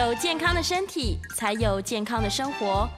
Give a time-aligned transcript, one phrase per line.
[0.00, 2.88] 有健康的身体，才有健康的生活。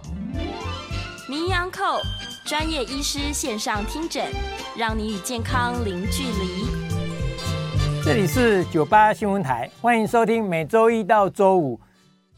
[1.29, 2.01] 名医 Uncle
[2.45, 4.31] 专业医师线上听诊，
[4.79, 6.65] 让你与健康零距离。
[8.05, 11.81] 这里是九八新闻台，欢迎收听每周一到周五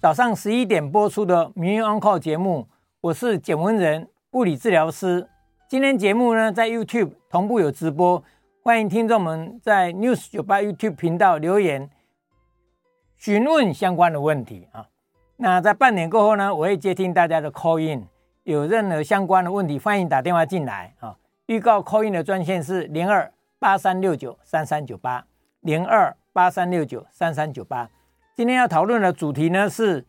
[0.01, 2.67] 早上十一点播出的名医 Uncle 节目。
[3.03, 5.29] 我是简文仁，物理治疗师。
[5.69, 8.25] 今天节目呢，在 YouTube 同步有直播，
[8.63, 11.91] 欢迎听众们在 News 九八 YouTube 频道留言。
[13.25, 14.87] 询问相关的问题啊，
[15.39, 18.07] 那在半年过后呢，我会接听大家的 call in，
[18.43, 21.17] 有任何相关的问题，欢迎打电话进来啊。
[21.47, 25.25] 预告 call in 的专线是零二八三六九三三九八
[25.61, 27.89] 零二八三六九三三九八。
[28.37, 30.05] 今天要讨论的主题呢是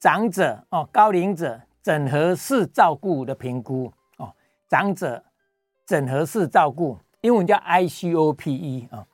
[0.00, 4.32] 长者哦，高龄者整合式照顾的评估哦，
[4.70, 5.22] 长者
[5.84, 9.06] 整合式照顾，英文叫 ICOPE 啊。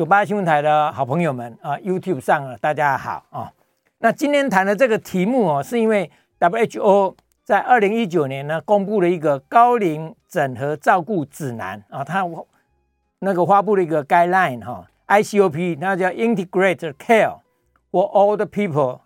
[0.00, 3.52] 九八新闻台的好朋友们啊，YouTube 上啊大家好啊。
[3.98, 12.26] 那今天谈的这个题目哦，是因为 WHO 在二零一九年呢公布了一个高龄整合照顾指南啊，它
[13.18, 17.40] 那个发布了一个 guideline 哈，ICOP 那叫 Integrated Care
[17.90, 19.00] for Older People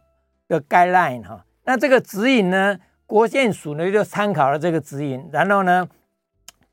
[0.46, 1.44] 的 guideline 哈。
[1.64, 5.88] 那这个指引呢，国健署呢就参考了这个指引，然后呢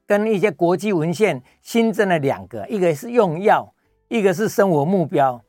[0.06, 3.73] 跟一些国际文献新增了两个，一个是用药。
[4.12, 5.42] 一个是生活目标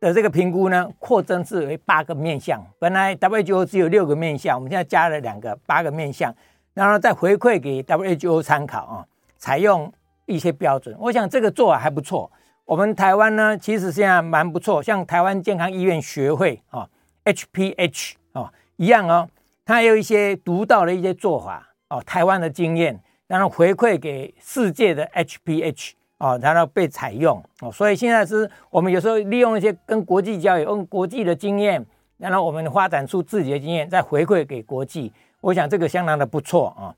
[0.00, 2.60] 的这个评估呢，扩增至为八个面向。
[2.76, 6.34] 本来 WHO 只有六个面向，我们现在加了两个，八个面向，
[6.74, 9.92] 然后再回馈给 WHO 参考啊，采用
[10.26, 10.96] 一些标准。
[10.98, 12.28] 我想这个做法还不错。
[12.64, 16.88] 我们台湾呢，其实现在蛮不错，像台湾健康医院学会啊
[17.24, 19.28] ，HPH 啊一样哦，
[19.64, 25.92] 它有一些独到的一些做法哦，台湾的经验，然后回馈给世界的 HPH。
[26.18, 31.84] 哦，然后被采用哦，所以现在是我们有时候利用一些跟国际交流，用国际的经验，
[32.16, 35.12] 然后我们发展出自己的经验，再回馈给国际。
[35.40, 36.94] 我想这个相当的不错啊。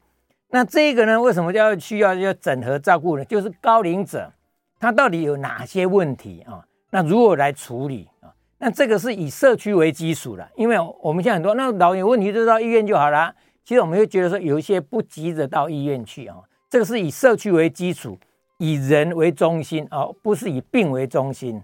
[0.49, 3.25] 那这个呢，为什么要需要要整合照顾呢？
[3.27, 4.33] 就是高龄者
[4.79, 6.65] 他到底有哪些问题啊？
[6.91, 8.33] 那如何来处理啊？
[8.57, 13.35] 那这个是以社区为基础的，因为我们现在很多那老有问题就到医院就好了。
[13.65, 16.39] 其实我们会觉得说有一些不急着到医院去啊，
[16.71, 18.19] 这个是以社区为基础。
[18.61, 21.63] 以人为中心哦，不是以病为中心。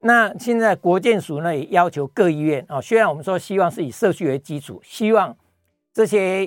[0.00, 5.34] 那现在国健署呢也要求各医院哦，虽然我们说希望是以社区为基础，希望
[5.94, 6.44] 这些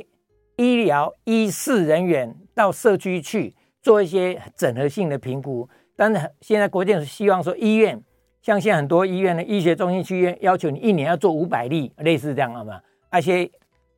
[0.56, 5.68] 医疗医事人员到社区去做一些整合性的评估。
[5.96, 8.00] 但是现在国健署希望说医院，
[8.44, 12.80] 像现在很多医院的医学中心区院要求你一年要做五百例，类似这样好吗？
[13.10, 13.50] 而且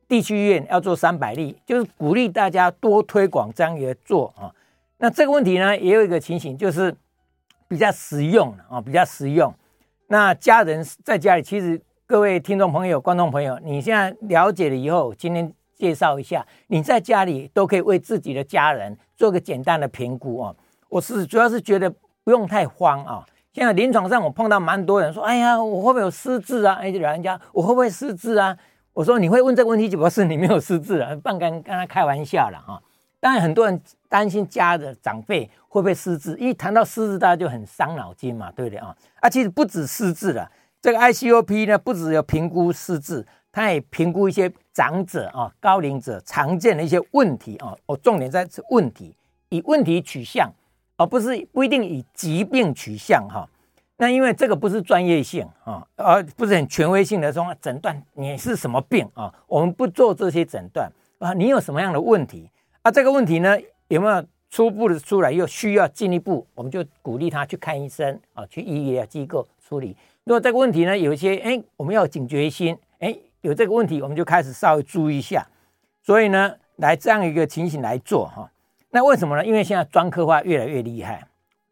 [0.08, 4.50] 地区医院要做三百例，就是鼓励大家多推广这样也做啊。
[5.02, 6.94] 那这个问题呢，也有一个情形，就是
[7.66, 9.52] 比较实用啊，比较实用。
[10.08, 20.54] 那家人在家里，其实各位听众朋友、观众朋友，你现在了解了以后，今天介绍一下，你在家里都可以为自己的家人做个简单的评估啊。
[20.90, 21.90] 我是主要是觉得
[22.22, 23.24] 不用太慌啊。
[23.54, 28.54] 现在临床上我碰到蛮多人说：“哎呀，我会不会有失智啊？”哎，老人家，我会不会失智啊？
[28.92, 32.78] 我说：“你会问这个问题，只不过是你没有失智啊，半跟跟他开玩笑了啊。”
[33.20, 38.96] 当然，很多人担心家的长辈会不会失智，一谈到失智，大家就很伤脑筋嘛，对不对啊？
[39.20, 40.50] 啊，其实不止失智了，
[40.80, 47.76] 这个 ICOP 呢，不只有评估失智，它也评估一些长者啊、高龄者常见的一些问题啊。
[47.84, 49.14] 我重点在是问题，
[49.50, 50.50] 以问题取向，
[50.96, 53.46] 而不是不一定以疾病取向哈。
[53.98, 62.50] 那因为这个不是专业性啊，而不是很权威性的说诊断你是什么病啊，我们不做这些诊断啊，你有什么样的问题？
[62.82, 63.58] 啊，这个问题呢，
[63.88, 65.30] 有没有初步的出来？
[65.30, 69.94] 又需要进一步，我们就鼓励他去看医生啊，去医疗机构处理。
[70.24, 75.46] 如果这个问题呢，有一些哎，我们要警觉心，哎，有这个问题，我们就开始稍微注意一下。
[76.02, 78.50] 所以呢，来这样一个情形来做哈。
[78.92, 79.44] 那为什么呢？
[79.44, 81.22] 因为现在专科化越来越厉害，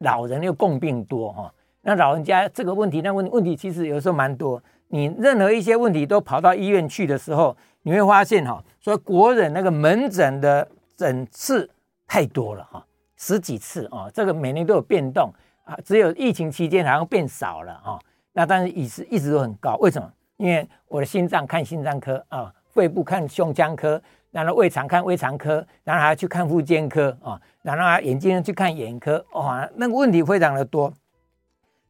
[0.01, 1.51] 老人又共病多哈。
[1.81, 4.63] 那老人家这个问题，那问问题其实有时候蛮多。
[4.89, 10.69] 你任何一些问题都跑到医院去的时候，你会发现哈，所以国人那个门诊的。
[10.99, 11.71] 诊次
[12.09, 12.85] 太多了哈，
[13.17, 17.99] 十几次啊，这个每年都有变动啊，只有疫情期间好像变少了啊。
[18.33, 20.13] 那但是一直一直都很高，为什么？
[20.39, 24.03] 因为我的心脏看心脏科啊，肺部看胸腔科，
[24.33, 30.93] 然后胃肠看胃肠科，然后还要去看复健科啊，然后眼睛去看眼科，哇，那个问题非常的多。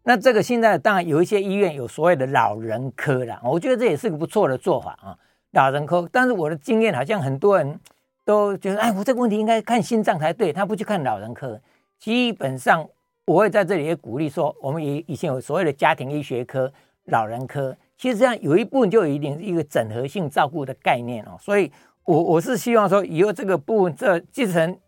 [0.02, 5.16] 那这个现在当然有一些医院有所谓的老人科了，我觉得这也是个不错的做法啊，
[5.52, 6.06] 老人科。
[6.12, 7.80] 但是我的经验好像很多人。
[8.28, 11.58] 都觉得哎，我这个问题应该看心脏才对，他不去看老人科。
[11.98, 12.86] 基本上，
[13.24, 16.70] 我会在这里也鼓励说，我们以以前有所谓的家庭医学科、
[17.06, 21.38] 老人科，其实这样有一部分就有一点一个整合性照顾的概念哦。
[21.40, 21.72] 所以
[22.04, 24.78] 我我是希望说，以后这个部分这继承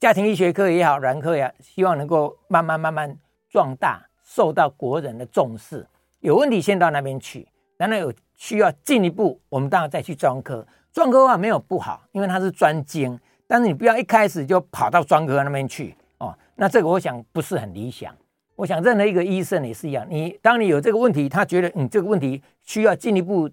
[0.00, 3.14] 家庭医学科也好，软科也好，希望能够慢慢慢慢
[3.50, 5.86] 壮大，受到国人的重视。
[6.20, 7.46] 有问题先到那边去，
[7.76, 10.66] 然后有需要进一步，我们当然再去专科。
[10.92, 16.36] 专科化没有不好，因为它是专精，但是你不要一开始就跑到专科那边去哦。
[16.56, 18.14] 那这个我想不是很理想。
[18.56, 23.48] 我想任何一个医生也是一样，你当你有这个问题，他觉得你这个问题需要进一步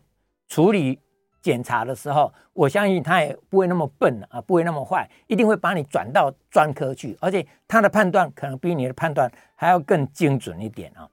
[0.47, 0.99] 处理
[1.43, 11.07] 检查的时候，我相信他也不会那么笨啊，不会那么坏，一定会把你转到专科去，而且他的判断可能比你的判断还要更精准一点啊。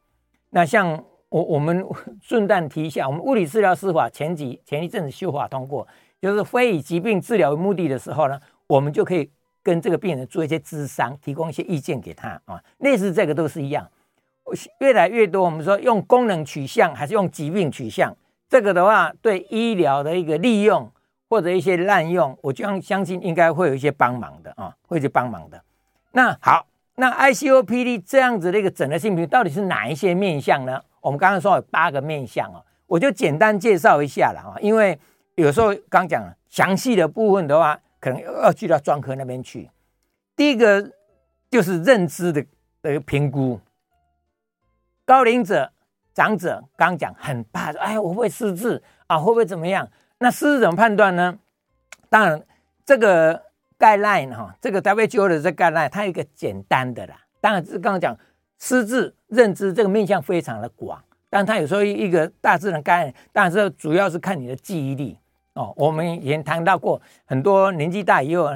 [0.49, 0.89] 那像
[1.29, 1.87] 我我们
[2.23, 5.87] 顺带提一下，我们物理治疗师法前几前一阵子修法通过，
[6.23, 9.31] 就是非以疾病治疗为目的的时候呢，我们就可以。
[9.65, 13.89] 跟这个病人做一些咨商，提供一些意见给他啊，类似这个都是一样。
[14.81, 18.13] 越来越多，我们说用功能取向还是用疾病取向，
[18.49, 20.91] 这个的话对医疗的一个利用
[21.31, 25.63] 或者一些滥用，我将相信应该会有一些帮忙的啊，会去帮忙的。
[26.11, 26.67] 那好，
[26.97, 30.83] 那 ICOPD 这样子的一个整合性病到底是哪一些面向呢？
[31.01, 32.59] 我们刚刚说有八个面向哦，
[32.89, 34.99] 我就简单介绍一下了啊，因为
[35.37, 37.79] 有时候刚讲了详细的部分的话。
[38.02, 39.70] 可能要去到专科那边去。
[40.34, 40.90] 第一个
[41.49, 42.44] 就是认知的
[42.82, 43.61] 的评估，
[45.05, 45.70] 高龄者、
[46.12, 49.17] 长者刚讲很怕，说哎，我会不会失智啊？
[49.17, 49.88] 会不会怎么样？
[50.19, 51.38] 那失智怎么判断呢？
[52.11, 52.44] 当然，
[52.84, 53.40] 这个
[53.79, 57.17] 概念哈，这个 WHO 的这个概念它有一个简单的啦。
[57.40, 58.19] 当然，是刚刚讲
[58.58, 61.00] 失智认知这个面向非常的广，
[61.31, 65.17] 但它有时候一个大致的概念，当然是主要是看你的记忆力。
[65.55, 68.51] 哦，我们以前谈到过，很多年纪大以后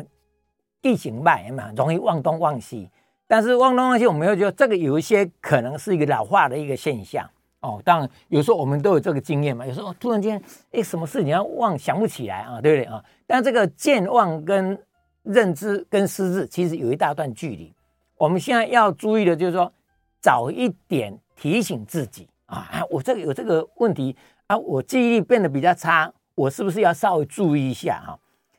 [0.81, 2.91] 地形慢嘛，容易忘东忘西。
[3.29, 7.29] 但是忘东忘西，我们又觉得这个有一些可能是一个老化的一个现象。
[7.61, 10.41] 哦，当然有时候我们都有这个经验嘛，有时候突然间，
[10.71, 13.05] 哎，什么事你要忘想不起来啊，对不对啊？
[13.27, 14.79] 但这个健忘跟
[15.25, 17.75] 认知跟失智其实有一大段距离。
[18.17, 19.73] 我们现在要注意的就是说，
[20.21, 24.17] 早一点提醒自己啊，我这个有这个问题
[24.47, 26.13] 啊，我记忆力变得比较差。
[26.37, 28.17] 我是不是要稍微注意一下哈？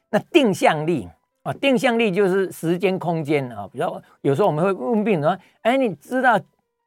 [0.10, 1.08] 那定向力
[1.44, 3.68] 啊，定向力就是时间空间啊。
[3.72, 6.40] 比如有时候我们会问病人说：“哎，你知道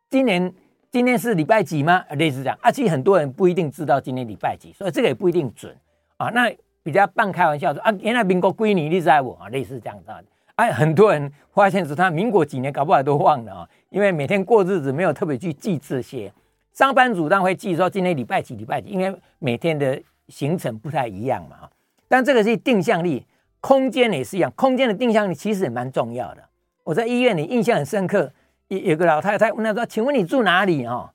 [0.08, 0.52] 今年
[0.90, 2.70] 今天是礼拜几吗？”类似这样啊。
[2.70, 5.74] 其实很多人不一定知道今天礼拜几，所以这个也不一定准
[6.16, 6.28] 啊。
[6.30, 6.50] 那
[6.82, 10.10] 比较半开玩笑说：“啊，原来民国归你，你知道不？”啊，类似这样子。
[10.56, 16.32] 哎，很多人发现是他民国几年搞不好都忘了啊，因为每天过日子没有特别去记这些。
[16.72, 20.00] 上班族当然会记说今天礼拜几，礼拜几，因为每天的。
[20.30, 21.68] 形成不太一样嘛，
[22.08, 23.26] 但这个是定向力，
[23.60, 26.42] 空间也是一样，空间的定向力其实也蛮重要的。
[26.84, 28.32] 我在医院里印象很深刻，
[28.68, 31.10] 有有个老太太问他说：“请问你住哪里？”哦，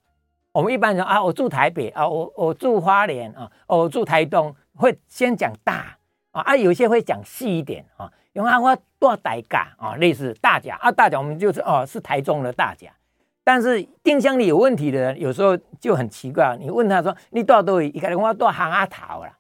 [0.52, 5.98] 我们一般人啊，我住台北啊，我我住花莲啊，我住台东，会先讲大
[6.32, 12.90] 啊，啊，有些会讲细一点啊，因为我多大甲啊，类似大甲啊，大甲我们就是哦，是台中的大甲。
[13.46, 16.58] 但是定向里有问题的人，有时候就很奇怪。
[16.60, 19.38] 你问他说：“你多少多？”一个人我多行啊头啦，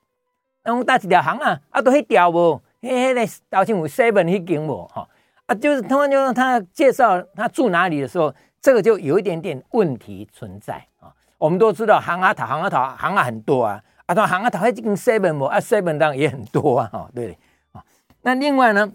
[0.63, 1.60] 那我打几条行啊？
[1.72, 5.10] 啊，都迄条无，迄迄个道清有 seven 迄间无哈
[5.48, 8.31] 啊，就是突然就让他介绍他住哪里的时候，
[8.62, 11.12] 这个就有一点点问题存在啊。
[11.39, 17.36] 我们都知道行啊头，行啊头，行啊很多啊，啊，他行啊头迄跟 seven 无啊，seven 当然也很多啊，哈，对
[17.72, 17.84] 啊。
[18.22, 18.91] 那另外呢，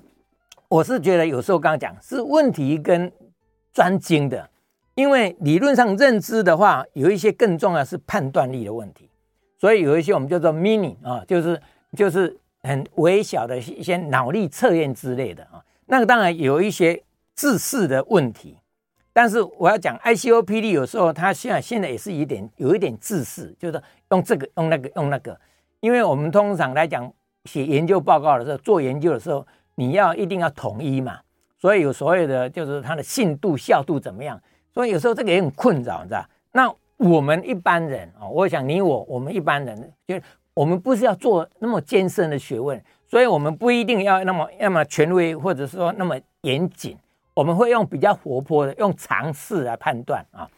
[0.69, 3.13] 我是觉得有时候刚刚讲是问题跟
[3.73, 4.49] 专精的。
[4.95, 9.09] 因为理论上认知的话，有一些更重要是判断力的问题，
[9.59, 11.61] 所以有一些我们叫做 mini 啊，就是
[11.97, 17.03] 就是很微小的一些脑力测验之类的啊，那个当然有一些
[17.35, 18.59] 自视的问题，
[19.13, 25.39] 但是我要讲 ICOPD 有时候它现在现在也是有点有一点自视，就是用这个用那个用那个，
[25.81, 27.11] 因为我们通常来讲
[27.47, 31.21] 写研究报告的时候，做研究的时候，你要一定要统一嘛，
[31.59, 34.39] 所以有所谓的就是它的信度效度怎么样。
[34.73, 36.25] 所以有时候这个也很困扰，你知道？
[36.53, 40.15] 那我们一般人啊，我想你我我们一般人，就
[40.55, 46.97] 我们不是要做那么艰深的学问，所以我们不一定要那么那么权威，或者说那么严谨。
[47.35, 50.49] 我们会用比较活泼的，用常识来判断啊。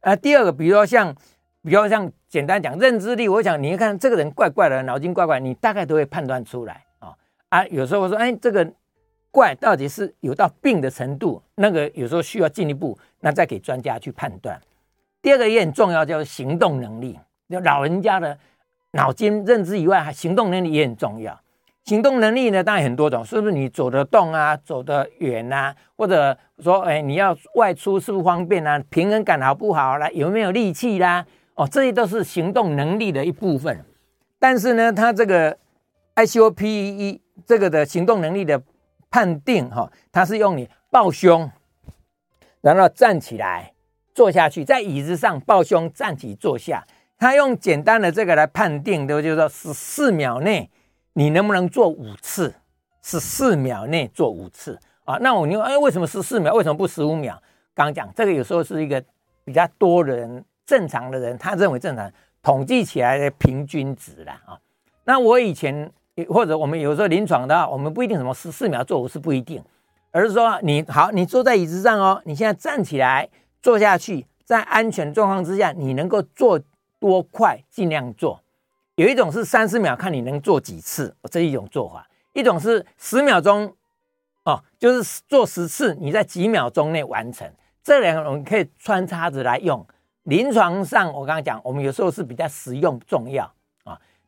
[0.00, 1.14] 呃，第二个，比如说像，
[1.62, 7.14] 比如像简单讲认知力，我想你一看这个人怪怪的，脑筋怪怪，你大概都会判断出来啊。
[7.50, 8.72] 啊，有时候我说，哎，这个。
[9.30, 14.60] 怪到底是有到病的程度，那个有时候需要进一步，那再给专家去判断。
[15.22, 17.18] 第二个也很重要，叫行动能力。
[17.48, 18.38] 老人家的
[18.92, 21.38] 脑筋认知以外，还行动能力也很重要。
[21.84, 28.80] 行动能力呢，当然很多种，是不是你走得动啊，走得远啊，或者说，哎，你要外出是不是方便啊？
[28.90, 30.08] 平衡感好不好啦？
[30.10, 31.24] 有没有力气啦？
[31.54, 33.84] 哦，这些都是行动能力的一部分。
[34.38, 35.56] 但是呢，它这个
[36.14, 38.62] ICOPE 这个的行动能力的
[39.10, 41.50] 判定哈、哦，它是用你抱胸，
[42.60, 43.72] 然后站起来
[44.14, 46.86] 坐下去，在椅子上抱胸站起坐下。
[47.18, 50.70] 他用简单的这个来判定的，就是说十四秒内
[51.12, 52.54] 你能不能做五次？
[53.02, 55.18] 十四秒内做五次啊？
[55.20, 56.54] 那我你，哎，为什么十四秒？
[56.54, 57.42] 为什么不十五秒？
[57.74, 59.04] 刚讲这个有时候是一个
[59.44, 62.10] 比较多人，正常的人他认为正常，
[62.42, 64.58] 统计起来的平均值了啊。
[65.04, 65.90] 那我以前
[66.28, 69.62] 或者我们有时候临床的，我们不一定什么十四秒做五次不一定，
[70.10, 73.28] 而是说你好，你坐在椅子上哦，你现在站起来
[73.62, 76.60] 坐下去，在安全状况之下，你能够做。
[77.00, 78.38] 多快尽量做，
[78.96, 82.02] 有一种是三十秒，看你能做几次，这一种做法；
[82.34, 83.74] 一种是十秒钟，
[84.44, 87.50] 哦，就是做十次，你在几秒钟内完成。
[87.82, 89.82] 这两个我们可以穿插着来用。
[90.24, 93.50] 临床上，我刚刚讲，我们有时候是比较实用重要。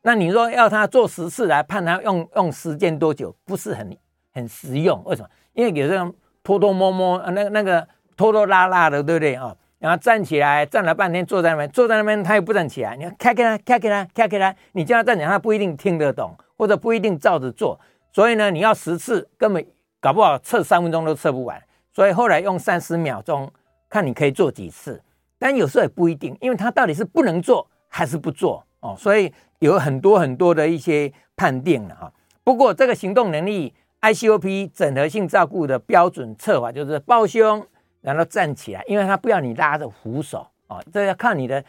[0.02, 3.96] 那你说要他做十次来判他用用时间多久，不是很
[4.32, 5.02] 很实用。
[5.04, 5.28] 为什么？
[5.52, 9.56] 因为有时候偷偷摸摸，那那个拖拖拉拉的，对不对啊？
[9.78, 12.96] 然后站起来，站了半天，坐在那边，坐在那边，他又不站起来。
[12.96, 17.80] 你要，开开他，开开他，开开他，你叫他站起来，他不一定听得懂，或者不一定照着做。
[18.12, 19.64] 所以呢，你要十次，根本
[20.00, 21.60] 搞不好测三分钟都测不完。
[21.92, 23.50] 所以后来用三十秒钟，
[23.88, 25.02] 看你可以做几次。
[25.38, 28.94] 但有时候也不一定，因为他到底是不能做还是不做哦。
[28.96, 29.32] 所以
[29.62, 32.12] 有很多很多的一些判定了哈。
[32.44, 37.66] 不过这个行动能力 ICOP 整合性照顾的标准测法就是抱胸。
[38.04, 41.64] 然后站起来，因为他不要你拉着扶手啊，这要看你的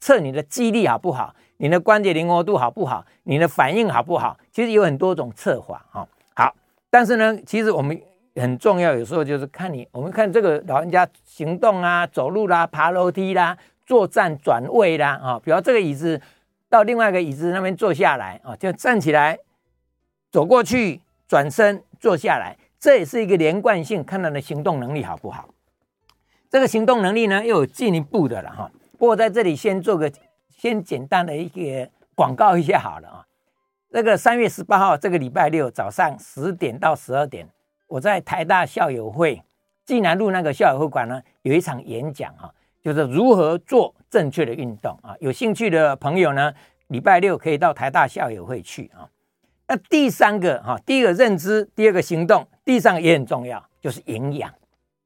[0.00, 6.08] 测你的肌力好不好，你的关节灵活度好不好，你的反应好不好，其实有很多种测法哈。
[6.34, 6.56] 好，
[6.88, 8.00] 但是呢，其实我们
[8.36, 16.18] 很重要，有时候就是看你，我们看这个老人家行动啊，走路啦，爬楼梯啦，坐站转位啦啊，比如这个椅子
[16.68, 19.38] 到另外一个椅子那边坐下来啊，就站起来，
[20.30, 25.48] 走过去，转身坐下来，这也是一个连贯性，看他的行动能力好不好。
[26.50, 28.70] 这个行动能力呢，又有进一步的了哈。
[28.98, 30.10] 不过在这里先做个
[30.48, 33.26] 先简单的一个广告一下好了啊。
[33.90, 37.48] 这个三月十八号这个礼拜六早上十点到十二点，
[37.86, 39.42] 我在台大校友会
[39.84, 42.52] 济南路那个校友会馆呢，有一场演讲哈，
[42.84, 45.16] 就是如何做正确的运动啊。
[45.18, 46.52] 有兴趣的朋友呢，
[46.86, 49.08] 礼拜六可以到台大校友会去啊。
[49.66, 54.52] 那第三个哈，第一个认知，第二个行动，第三个也很重要，就是营养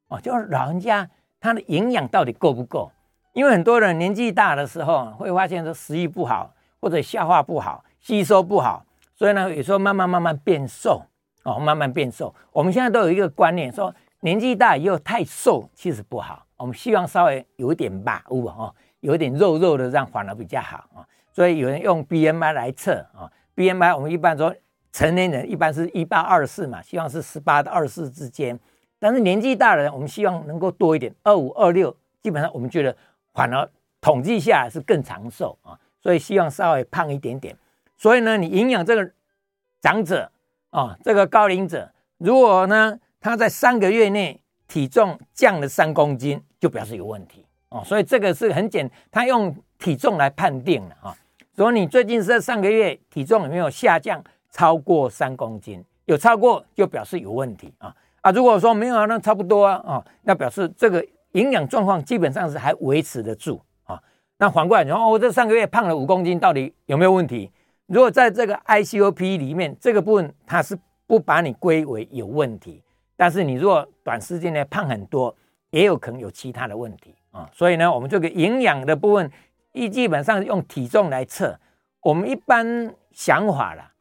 [0.09, 1.09] 哦，就是老人家。
[1.41, 2.91] 他的营养到底够不够？
[3.33, 11.01] 因为很多人年纪大的时候会发现说食欲不好，或者消化不好、吸收不好，所以呢，有时候慢慢慢慢变瘦
[11.45, 12.35] 哦，慢慢变瘦。
[12.51, 21.07] 我们现在都有一个观念，说年纪大又太瘦其实不好，我们希望稍微有一点肉哦，有一点肉肉的，这样反而比较好啊。
[21.33, 24.55] 所以有人用 BMI 来测啊，BMI 我们一般说
[24.91, 28.59] 成年人一般是一八二四嘛，希望是十八到二十四之间。
[28.99, 32.97] 但是年纪大的人，我们希望能够多一点，二五二六，基本上我们觉得
[33.33, 33.71] 反而
[34.01, 37.57] 统计下来是更长寿啊，所以希望稍微胖一点点。
[37.97, 39.09] 所以呢，你营养这个
[39.81, 40.29] 长者
[40.71, 42.99] 啊，这个高龄者，如果呢
[43.29, 47.83] 他在三个月内体重降了三公斤，就表示有问题哦。
[47.85, 51.15] 所以这个是很简，他用体重来判定的啊。
[51.55, 55.85] 所以你最近是上个月体重有没有下降超过三公斤？
[56.07, 57.95] 有超过就表示有问题啊。
[58.23, 64.01] 啊，如果说没有，那差不多啊，啊，那表示这个营养状况基本上是还维持得住啊。
[64.39, 67.53] 那反过来，你说我这上个月胖了五公斤，到底有没有问题？
[67.89, 72.83] 如果在这个 ICOP 里面，这个部分它是不把你归为有问题，
[73.19, 75.37] 但是你如果短时间内胖很多，
[75.69, 77.47] 也有可能有其他的问题啊。
[77.53, 79.31] 所以呢，我们这个营养的部分，
[79.73, 81.61] 一基本上用体重来测。
[82.01, 83.93] 我们一般想法啦，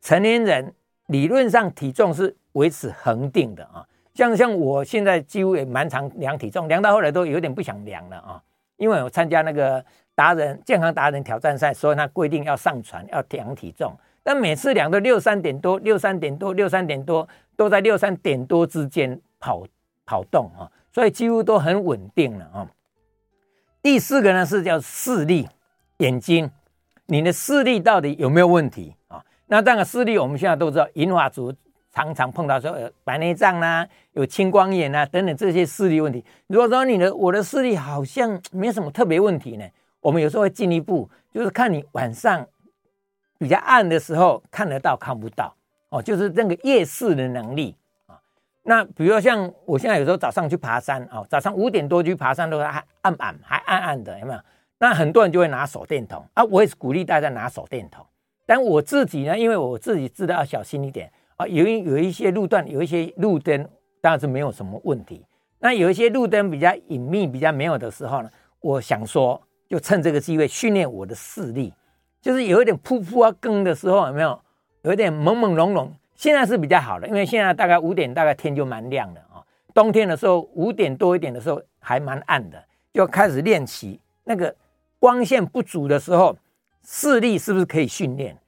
[0.00, 0.74] 成年人
[1.06, 2.34] 理论上体重是。
[2.54, 8.40] 维持恒定的啊，像像我现在几乎也蛮常量体重，量到后来都有点不想量了啊，
[8.76, 13.92] 因为我参加那个达人健康达人挑战赛，所以他规定要上传要量体重，
[14.22, 19.66] 但每次量都六三点多，六三点多，六三点多，都在六三点多之间跑
[20.04, 22.68] 跑动啊，所以几乎都很稳定了啊。
[23.82, 25.48] 第四个呢是叫视力，
[25.98, 26.50] 眼睛，
[27.06, 29.24] 你的视力到底有没有问题啊？
[29.46, 31.54] 那这个视力我们现在都知道，银发族。
[31.96, 36.24] 常常碰到说有白内障啦，有青光眼啊等等这些视力问题。
[36.48, 39.64] 如果说你的我的视力好像没什么特别问题呢，
[40.00, 42.44] 我们有时候会进一步，就是看你晚上
[43.38, 45.54] 比较暗的时候看得到看不到
[45.90, 47.76] 哦，就是那个夜视的能力
[48.06, 48.18] 啊。
[48.62, 54.40] 那比如像我现在有时候早上去爬山啊，早上五点多去爬山都还暗暗还暗暗的，有没有？
[54.78, 58.04] 那很多人就会拿手电筒啊，我也是鼓励大家拿手电筒。
[58.44, 63.66] 但我自己呢，因为我自己知道要小心一点啊，有一有一些路段有一些路灯，
[64.00, 65.24] 当然是没有什么问题。
[65.60, 71.72] 那有一些路灯比较隐秘、比较没有的时候呢，我想说，就趁这个机会训练我的视力，
[72.20, 74.38] 就是有一点噗噗啊更的时候，有没有？
[74.84, 75.88] 有点朦朦胧胧。
[76.14, 79.42] 现在是比较好的，因为现在大概五点，大概天就蛮亮的啊。
[79.74, 84.54] 冬天的时候五点多一点的时候还蛮暗的，就开始练习那个
[85.00, 86.36] 光线不足的时候，
[86.84, 88.38] 视力是不是可以训练？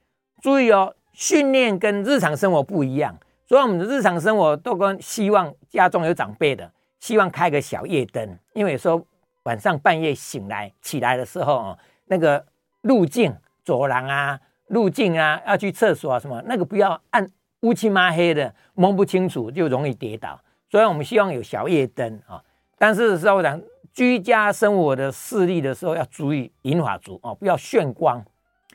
[0.41, 3.17] 注意哦，训练跟日常生活不一样。
[3.45, 9.01] 所以我们的日常生活都跟希望家中有长辈的，希望开个小夜灯，因为说
[9.43, 12.45] 晚上半夜醒来起来的时候哦，那个
[12.81, 17.27] 路径走廊啊、路径啊，要去厕所啊什么，那个不要暗
[17.61, 20.39] 乌漆嘛黑的，摸不清楚就容易跌倒。
[20.69, 22.43] 所以我们希望有小夜灯啊，
[22.77, 23.61] 但是稍微讲
[23.93, 28.23] 居家生活的视力的时候要注意银发族哦，不要炫光，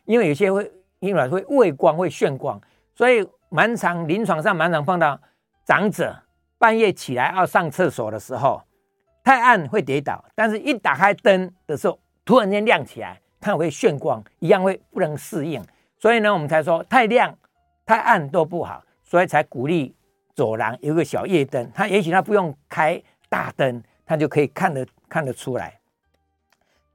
[0.06, 2.61] 因为有些会银发会畏光会炫光，
[2.94, 5.20] 所以蛮常临床上蛮常碰到
[5.64, 6.16] 长者
[6.58, 8.62] 半夜起来要上厕所的时候，
[9.22, 15.62] 太暗会跌倒，但是一打开灯的时候突然间亮起来，它会炫光，一样会不能适应，
[16.02, 17.38] 所以呢我们才说太亮
[17.87, 19.94] 太暗都不好，所以才鼓励。
[20.35, 25.78] 走廊有个小夜灯，他也许他不用开大灯，他就可以看得看得出来。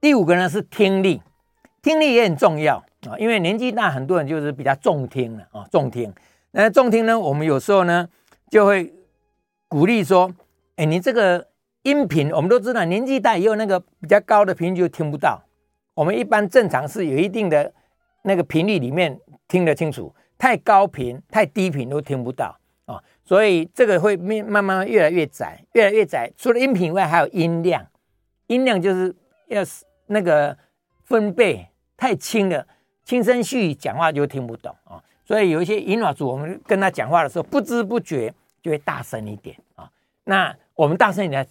[0.00, 1.22] 第五个呢是听力，
[1.80, 6.12] 听力也很重要啊，因为年纪大，很多人就是比较重听了啊，重听。
[6.50, 8.08] 那重听呢，我们有时候呢
[8.50, 8.92] 就会
[9.68, 10.28] 鼓励说，
[10.74, 11.46] 哎，你这个
[11.82, 15.40] 音频，我们都知道，年纪大以后那个比较高的频率就听不到。
[15.94, 17.72] 我们一般正常是有一定的
[18.28, 19.18] 那个频率里面
[19.48, 22.54] 听得清楚，太高频、太低频都听不到
[22.84, 23.02] 啊。
[23.24, 26.30] 所以这个会慢慢越来越窄，越来越窄。
[26.36, 27.86] 除了音频外，还有音量。
[28.48, 29.14] 音量就是
[29.46, 29.62] 要
[30.06, 30.56] 那个
[31.04, 32.66] 分贝太轻了，
[33.02, 35.02] 轻声细语讲话就听不懂啊。
[35.24, 39.90] 所以有一些银发族，我们跟他讲话的时候，不知不觉就会大声一点啊。
[40.24, 41.46] 那我们大声一点，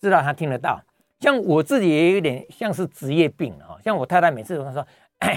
[0.00, 0.80] 知道他听得到。
[1.20, 3.78] 像我自己也有点像是职业病啊。
[3.84, 4.86] 像我太太每次都说：“，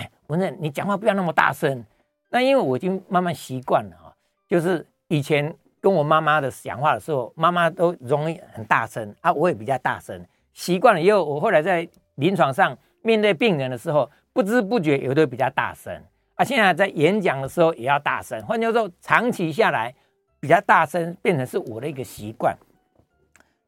[0.28, 1.84] 文正，你讲话不要那么大声。”
[2.30, 4.14] 那因为我已经慢慢习惯了啊，
[4.48, 5.56] 就是以前。
[5.80, 10.26] 跟我妈妈的讲话的时候，妈妈都容易很大声啊，我也比较大声。
[10.52, 15.94] 习惯了以后，我后来在临床上面对病人的时候，不知不觉有的比较大声
[16.34, 16.44] 啊。
[16.44, 19.94] 现在在演讲的时候也要大声，换句话说，长期下来
[20.42, 22.58] 比较大声变成是我的一个习惯。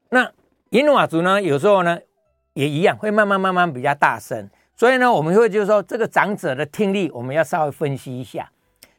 [0.09, 0.29] 那
[0.71, 1.97] 银发族呢，有时候呢
[2.53, 4.49] 也一样，会慢慢慢慢比较大声。
[4.79, 8.49] 所以呢，我们会就是说，这个长者的听力，我们要稍微分析一下。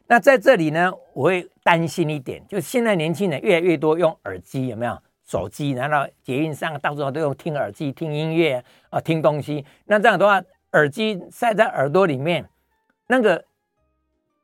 [0.05, 4.95] 那在这里呢，我会担心一点，就是现在年轻人越来越多用耳机，有没有？
[5.25, 9.65] 手机，然后捷运上到处都用听耳机听音乐啊，听东西。
[9.85, 10.39] 那这样的话，
[10.73, 12.47] 耳机塞在耳朵里面，
[13.07, 13.43] 那个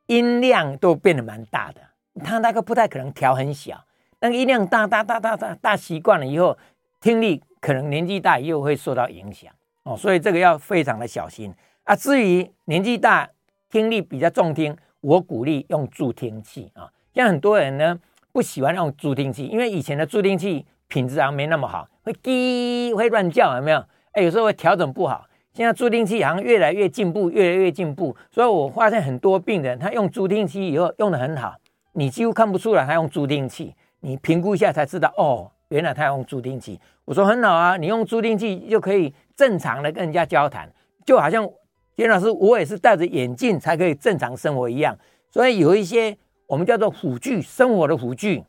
[0.06, 1.80] 音量都变得蛮大的。
[2.24, 3.84] 他那个不太可能调很小，
[4.18, 6.58] 那个音量大大大大大大习惯了以后，
[7.00, 9.52] 听力可能年纪大又会受到影响
[9.88, 9.96] 哦。
[9.96, 11.52] 所以这个要非常的小心
[11.84, 11.96] 啊。
[11.96, 13.28] 至于年纪大
[13.70, 14.76] 听力比较重听。
[15.00, 17.96] 我鼓励用助听器啊，像很多人呢
[18.32, 23.78] 不喜欢用助听器，因为以前的助听器品质好像没那么好，会滴会乱叫，有没有？
[24.10, 25.24] 哎，有时候会调整不好。
[25.52, 31.54] 现在助听器好像越来越进步，越来越进步，所以我发现很多病人他用助听器以后用得很好，
[31.92, 36.80] 你几乎看不出来他用助听器，你评估一下才知道哦，原来他用助听器。
[37.04, 40.70] 我说很好啊，你用助听器就可以正常的跟人家交谈，
[41.04, 41.48] 就好像。
[41.96, 44.96] 严老师，我也是戴着眼镜才可以正常生活一样，
[45.32, 48.40] 所以有一些我们叫做辅具，生活的辅具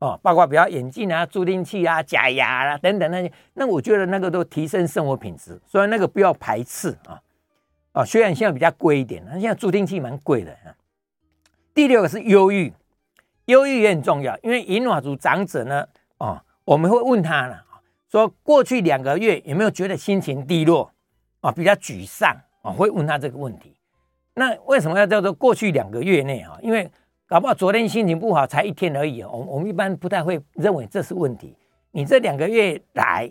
[0.00, 7.22] 哦，包括比如眼镜啊、助听器啊、假牙啊等等那些，那我觉得那个都提升生活品质，所以那个不要排斥啊
[7.92, 10.74] 啊，虽然现在比较贵一点，那现在助听器蛮贵的啊。
[11.72, 12.72] 第六个是忧郁，
[13.44, 15.86] 忧郁也很重要，因为银发族长者呢，
[16.18, 17.64] 哦，我们会问他了，
[18.10, 20.92] 说过去两个月有没有觉得心情低落
[21.40, 22.36] 啊，比较沮丧。
[22.62, 23.72] 啊会问他这个问题，
[24.34, 26.58] 那为什么要叫做过去两个月内啊？
[26.60, 26.90] 因为
[27.24, 29.22] 搞不好昨天心情不好，才一天而已。
[29.22, 31.56] 我我们一般不太会认为这是问题。
[31.92, 33.30] 你这两个月来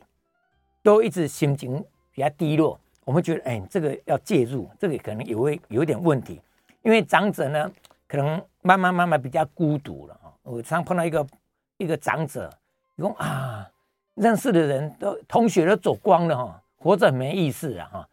[0.82, 6.42] 都一直心情比较低落，我们觉得哎，这个要介入，这个可能也会有点问题。
[6.82, 7.70] 因为长者呢，
[8.08, 10.32] 可能慢慢慢慢比较孤独了啊。
[10.44, 11.28] 我常碰到一个
[11.76, 12.50] 一个长者，
[12.96, 13.70] 你说啊，
[14.16, 18.10] 认识的人都同学都走光了哈，活着没意思啊哈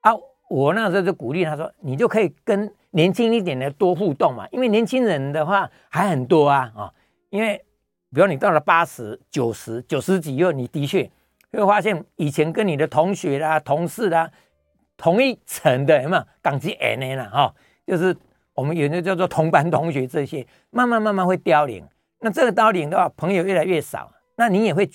[0.00, 0.12] 啊。
[0.48, 6.92] 我那时候就鼓励他说：“你就可以跟年轻一点的多互动嘛，因为年轻人的话还很多啊啊！
[7.28, 7.62] 因为
[8.14, 11.10] 比如你到了八十九十九十几后，你的确
[11.52, 14.30] 会发现以前跟你的同学啦、同事啦
[14.96, 16.24] 同一层的，有没有？
[16.40, 17.54] 港籍 N N 了哈，
[17.86, 18.16] 就是
[18.54, 21.86] 我们有的叫做同班同学，这些慢慢慢慢会凋零。
[22.20, 24.88] 那这个凋零的话，朋友越来越少，那你也会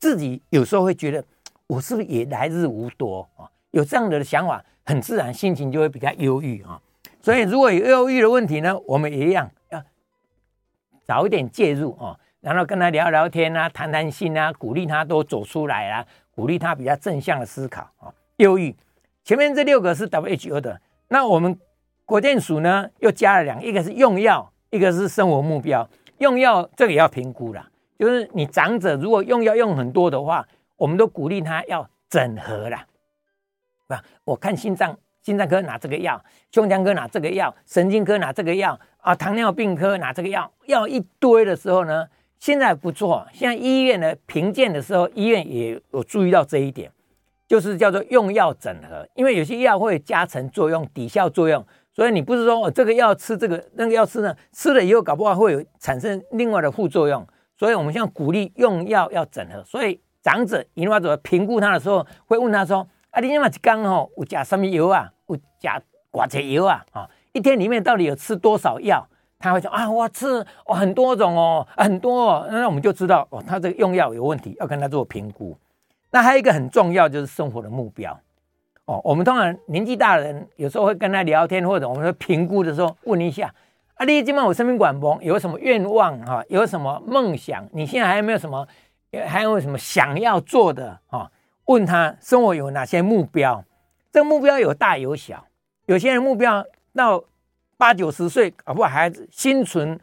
[0.00, 1.24] 自己有时候会觉得，
[1.68, 3.46] 我是不是也来日无多啊？
[3.70, 6.82] 有这样的想法，很自然心情就会比较忧郁啊。
[7.22, 9.80] 所以如果有忧郁的问题呢，我们也一样要
[11.04, 18.12] 早一点介入啊，然后跟他聊聊天啊，谈谈心啊，鼓励他多走出来啊，鼓励他比较正向的思考啊。
[18.38, 18.74] 忧郁，
[19.22, 21.56] 前面这六个是 WHO 的，那我们
[22.04, 25.88] 国健署呢又加了两个，一个是用药，一个是生活目标。
[26.18, 32.86] 用药这个也要评估啦，就是你长者如果用药用很多的话，我们都鼓励他要整合啦，
[33.88, 42.06] 啊，我看心脏心脏科拿这个药，胸腔科拿这个药，神经科拿这个药啊，糖尿病科拿这个药，药一堆的时候呢，
[42.38, 46.90] 现在不错，现在医院呢评鉴的时候，医院也有注意到这一点。
[47.48, 57.26] 就是叫做用药整合，因为有些药会加成作用、抵消作用，所以你不是说我这个药吃这个，那个药吃呢，吃了以后搞不好会有产生另外的副作用，
[57.58, 59.62] 所以我们现在鼓励用药要整合。
[59.64, 65.10] 所以长者引发者评估他的时候，会问他说：“啊，你今嘛一天吼有加什么油啊？
[65.26, 65.80] 有加
[66.12, 66.84] 寡些油啊？
[66.92, 69.06] 啊，一天里面到底有吃多少药？”
[69.40, 75.56] 他会说：“啊，我吃很多种哦，很多哦。”那我们就知道哦，他这个用药有问题，要跟他做评估。
[76.10, 78.18] 那还有一个很重要，就是生活的目标
[78.86, 79.00] 哦。
[79.04, 83.54] 我们通常年纪大的人，有时候会跟他聊天，或者我们评估的时候问一下：
[83.98, 86.40] 啊，你今晚我生命管崩，有什么愿望哈？
[86.48, 87.68] 有什么梦想？
[87.72, 88.64] 你现在还有没有什么？
[89.26, 91.28] 还有什么想要做的啊？
[91.64, 93.64] 问他生活有哪些目标？
[94.12, 95.44] 这个目标有大有小。
[95.86, 97.24] 有些人目标到
[97.76, 99.98] 八九十岁，啊不还心存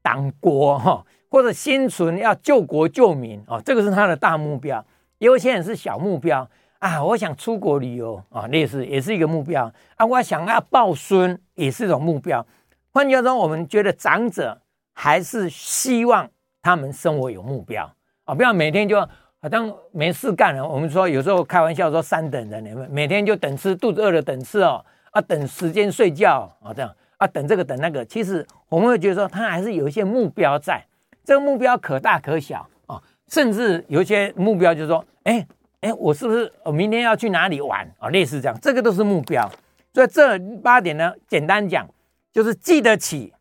[0.00, 4.82] 党国哈，或者心存要救国救民啊，这个是他的大目标。
[5.18, 6.48] 有些人是小目标
[6.78, 10.06] 啊，我想出国旅游啊，类似也是一个目标啊。
[10.06, 12.46] 我想要抱孙也是一种目标。
[12.92, 14.60] 换句话说，我们觉得长者
[14.94, 16.28] 还是希望
[16.60, 17.90] 他们生活有目标
[18.24, 19.00] 啊，不要每天就
[19.40, 20.66] 好像没事干了。
[20.66, 28.04] 我们说有时候开玩笑说三等人，你们每天就等吃，肚子饿了等吃哦，啊等时间睡觉啊这样啊等这个等那个。
[28.04, 30.84] 其实我们会觉得说他还是有一些目标在，
[31.24, 35.04] 这个目标可大可小啊，甚至有一些目标就是说。
[35.24, 35.46] 哎
[35.82, 38.08] 哎，我是不是我明天要去哪里玩啊？
[38.08, 39.48] 类似这样，这个都是目标。
[39.94, 41.88] 所以这八点呢，简单讲
[42.32, 43.34] 就是记得起、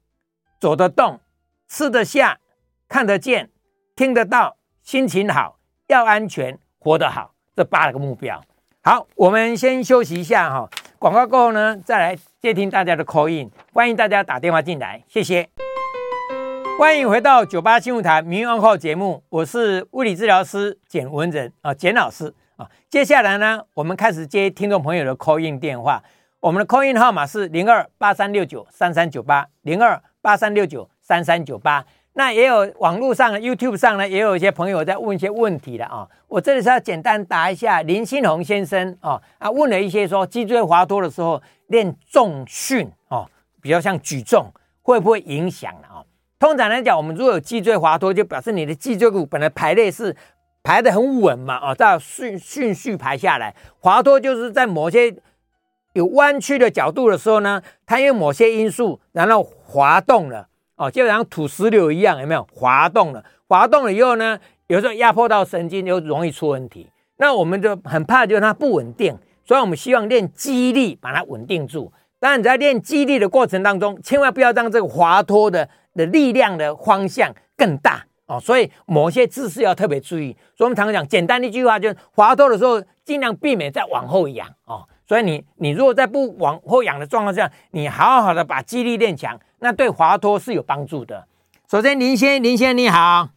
[0.60, 1.22] 走得动、
[1.68, 2.40] 吃得下、
[2.90, 3.50] 看得见、
[3.96, 8.44] 听得到、心情好、要安全、活得好，这八个目标。
[8.84, 15.50] 好，我们先休息一下哈，广告过后呢，再来接听大家的 call in，欢迎大家打电话进来，谢谢。
[16.78, 22.70] 欢迎回到九八新闻台《名医 on call》节目，我是物理治疗师简文仁啊，简老师啊。
[22.90, 26.04] 接下来呢，我们开始接听众朋友的 call in 电话。
[26.42, 31.86] 我们的 call in 号码是零二八三六九三三九八零二八三六九三三九八。
[32.14, 36.08] 那也有网络上 YouTube 上呢，也有一些朋友在问一些问题的啊。
[36.28, 43.30] 我这里是要简单答一下林新红先生啊啊问了一些说脊椎滑脱的时候练重训哦，
[43.62, 44.52] 比较像举重
[44.82, 46.02] 会不会影响啊？
[46.40, 50.16] 通常来讲，我们如果有脊椎滑脱，就表示你的脊椎骨本来排列是
[50.64, 53.54] 排得很稳嘛，啊，照顺顺序排下来。
[53.80, 55.16] 滑脱就是在某些
[55.94, 62.48] 有弯曲的角度的时候呢，它因为某些因素，然后滑动了，哦，就像土石流一样，有没有？
[62.54, 66.90] 滑动了，滑动了以后呢，有时候压迫到神经，就容易出问题。
[67.18, 71.92] 那我们就很怕，就是它不稳定，所以我们希望练肌力把它稳定住。
[72.20, 75.70] 当然你在练肌力的过程当中，千万不要让这个滑脱的。
[75.94, 80.32] 的力量的方向更大哦，所以某些姿势要特别注意。
[80.56, 84.88] 所以我们常常讲，简单的一句话就是：滑脱的时候尽量避免再往后仰哦。
[85.12, 91.28] 所以你你如果在不往后仰的状况下，你好好的把肌力练强，那对滑脱是有帮助的。
[91.70, 93.28] 首先，林先林先你好，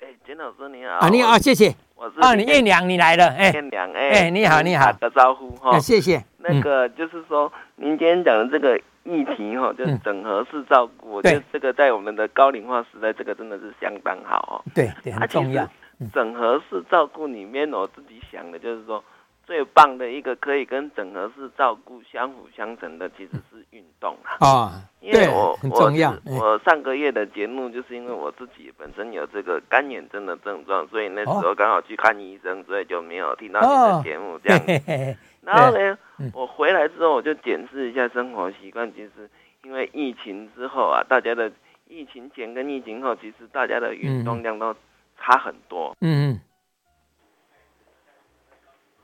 [0.00, 1.74] 哎，简老师你好啊，你好，谢谢。
[1.96, 6.24] 我是啊，你彦良你来了，哎，彦良哎，哎，你好你好，打个招呼哈，谢谢。
[6.38, 8.80] 那个就是说，您今天讲的这个。
[9.02, 14.54] 议题哈，就是整合式照顾，我觉得这个在我们的高龄化时代，这个真的是相当好哦。
[14.74, 15.64] 对对，很重要。
[16.12, 19.04] 整合式照顾里面，我自己想的就是说，
[19.46, 24.82] 最棒的一个可以跟整合式照顾相辅相成的，其实是运动啊。
[25.00, 26.12] 因为我很重要。
[26.24, 34.60] 我上个月的节目，就是因为我自己本身有这个干眼症的症状，所以那时候刚好去看医生，所以就没有听到你的节目这样。
[35.42, 39.30] 然后呢，嗯、我回来之后我就检视一下生活习惯，其实
[39.62, 41.52] 因为疫情之后啊，大家的
[41.88, 44.74] 疫情前跟疫情后，其实大家的运动量都
[45.16, 45.96] 差很多。
[46.00, 46.40] 嗯嗯。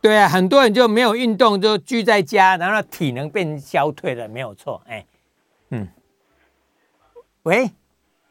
[0.02, 4.82] 对啊，很多人就没有运动，就聚在家，然后体能变消退了，没有错。
[4.88, 5.06] 哎，
[5.70, 5.86] 嗯，
[7.44, 7.70] 喂，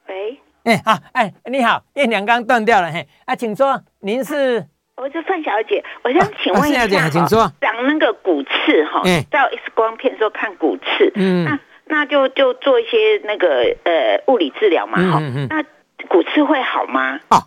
[0.08, 4.68] 喂，哎，好，哎，你好，叶良刚断掉了，嘿，啊，请说，您是？
[4.98, 8.50] 我是范小姐，我想请问一下，范小姐，请说，讲那个骨刺
[8.92, 13.48] 哈，照 X 光片说看骨刺，嗯，那那就就做一些那个
[13.86, 15.64] 呃物理治疗嘛，哈，那
[16.10, 17.18] 骨刺会好吗？
[17.30, 17.42] 哦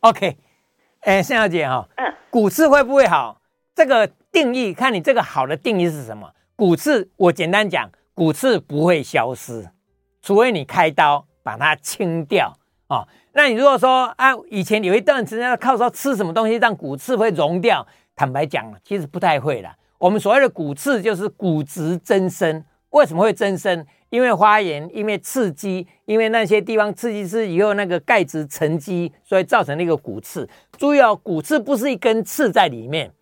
[0.00, 0.36] ，OK，
[1.02, 3.37] 哎，范小姐哈，嗯，骨刺会不会好？
[3.78, 6.28] 这个定义看你这个好的定义是什么？
[6.56, 9.68] 骨刺，我简单讲，骨刺不会消失，
[10.20, 12.52] 除非你开刀把它清掉
[12.88, 13.06] 啊。
[13.34, 17.86] 那你如果说啊，以前有一段时间靠说吃什么东西让骨刺会溶掉，
[18.16, 19.76] 坦白讲，其实不太会啦。
[19.98, 23.86] 我们所谓的骨刺就是骨质增生，为什么会增生？
[24.10, 30.48] 因为发炎，因为刺激，因为那些地方刺激是以后那个钙质沉积，所以造成那个骨刺。
[30.76, 33.12] 注意哦，骨刺不是一根刺在里面，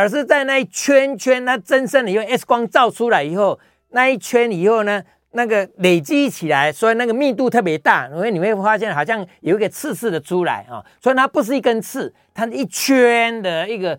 [0.00, 3.60] 而是在那一圈圈它增生了以后，X 光照出来以后，
[3.90, 5.02] 那一圈以后呢？
[5.32, 13.96] 那个累积起来，所以那个密度特别大，所以你会发现好像有一个刺刺的出来啊，所以它不是一根刺，它是一圈的一个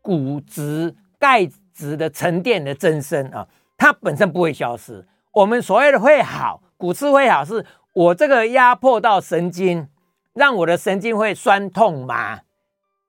[0.00, 5.06] 骨质钙质的沉淀的增生啊，它本身不会消失。
[5.34, 9.86] 我们所谓的会好，骨刺会好，是我这个压迫到神经，
[10.32, 12.40] 让我的神经会酸痛麻，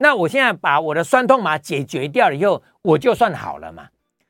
[0.01, 3.87] 那我现在把我的酸痛麻解决掉了以后，我就算好了嘛。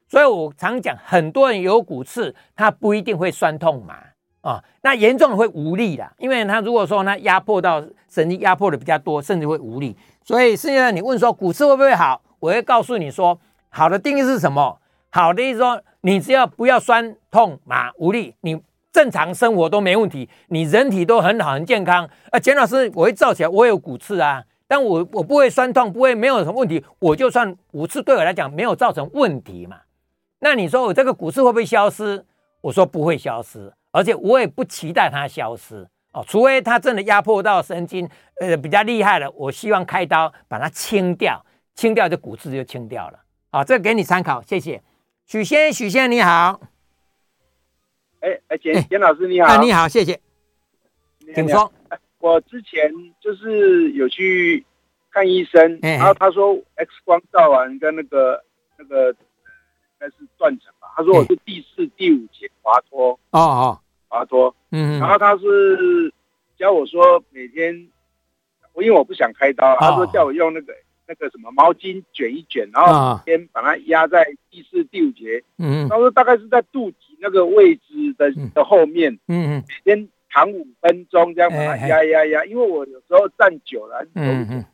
[0.09, 3.95] 所以我常讲，很多人有骨刺，他不一定会酸痛麻
[4.41, 9.95] 啊，那严重的会无力啦，因为他如果说他压迫到神经，压迫的比较多，甚至会无力。
[10.25, 14.77] 所以现在你问说骨刺会不会好，我会告诉你说，好的定义是什么？
[15.09, 22.09] 好的意思说，你只要不要酸痛麻无力，你正常生活都没问题，你人体都很好很健康。
[22.31, 29.81] 啊，简老师，我会照起来，我有骨刺啊，但我我不会酸痛，不会没有什么问题，我就算五次对我来讲没有造成问题嘛。
[30.39, 32.23] 那你说我这个骨刺会不会消失？
[32.61, 43.19] 我说不会消失，而且我也不期待它消失哦，除非它真的压迫到神经，呃，比较厉害了，我希望开刀把它清掉，清掉这骨刺就清掉了。
[43.51, 44.81] 好，这个给你参考，谢谢。
[45.25, 46.61] 许仙，许仙你好。
[48.21, 49.47] 哎哎，简简老师你好。
[49.49, 50.17] 啊，你好，谢谢。
[51.35, 51.69] 请说。
[52.21, 54.65] 我之前就是有去
[55.09, 58.43] 看医生，然后他说 X 光照完跟那个
[58.77, 59.15] 那个。
[60.03, 60.87] 应该是断层吧？
[60.97, 66.11] 他说我是第四、第五节滑脱哦哦，滑脱，嗯，然后他是
[66.57, 67.87] 教我说每天，
[68.73, 70.73] 我因为我不想开刀，他说叫我用那个
[71.07, 84.65] 那个什么毛巾卷一卷，然后先把它压在第四、第五节，嗯，他说大概是在肚脐那个位置的的后面，嗯嗯，先躺五分钟，这样把它压压压，因为我有时候站久了，嗯嗯，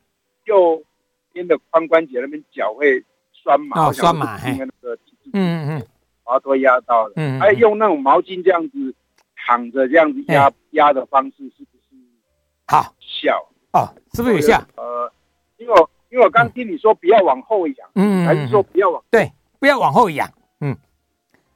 [0.46, 0.82] 右
[1.34, 4.98] 边的髋关节那边脚会酸麻，酸麻，那个。
[5.34, 5.88] 嗯嗯嗯，
[6.24, 7.14] 把它压到了。
[7.18, 8.96] 嗯，还用那种毛巾这样子
[9.36, 11.96] 躺着这样子压压的方式，是不是
[12.66, 13.46] 好效？
[13.74, 14.64] 哦，是不是有效？
[14.78, 15.12] 呃，
[15.58, 20.32] 因为我因为我刚听你说不要往后仰，嗯，还是说不要往对，不要往后仰。
[20.62, 20.74] 嗯，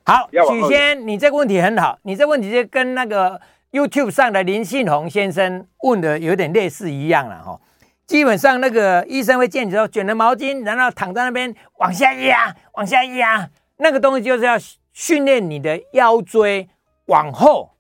[0.06, 3.40] 好，许仙，你这个问题很好，你这个问题就跟那个
[3.72, 7.60] YouTube 上的林信宏先生问的有点类似一样了哈。
[8.06, 13.50] 基本上那个医生会建议说，卷了毛巾，然后躺在那边往下压，往下压。
[13.78, 14.56] 那个东西就是要
[14.92, 16.68] 训练你的腰椎
[17.06, 17.72] 往后，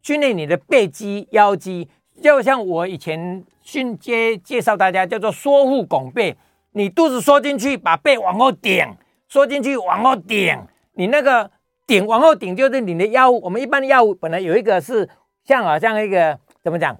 [0.00, 1.88] 训练你的背肌、腰肌，
[2.22, 6.36] 就像我以前训介介绍大家叫做缩腹拱背，
[6.72, 8.86] 你肚子缩进去，把背往后顶，
[9.28, 10.56] 缩进去往后顶，
[10.94, 11.50] 你那个
[11.88, 13.28] 顶往后顶就是你的腰。
[13.28, 15.08] 我们一般的腰本来有一个是
[15.44, 16.96] 像好像一个怎么讲，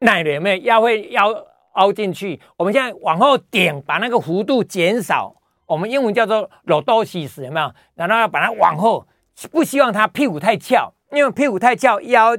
[0.00, 1.32] 奶的有没有腰会腰
[1.74, 2.40] 凹进去？
[2.56, 5.34] 我们现在往后顶，把那个弧度减少。
[5.66, 7.72] 我们英文叫做 l o d o s i s 有没有？
[7.94, 9.06] 然后要把它往后，
[9.52, 12.36] 不希望它屁股太翘，因为屁股太翘，腰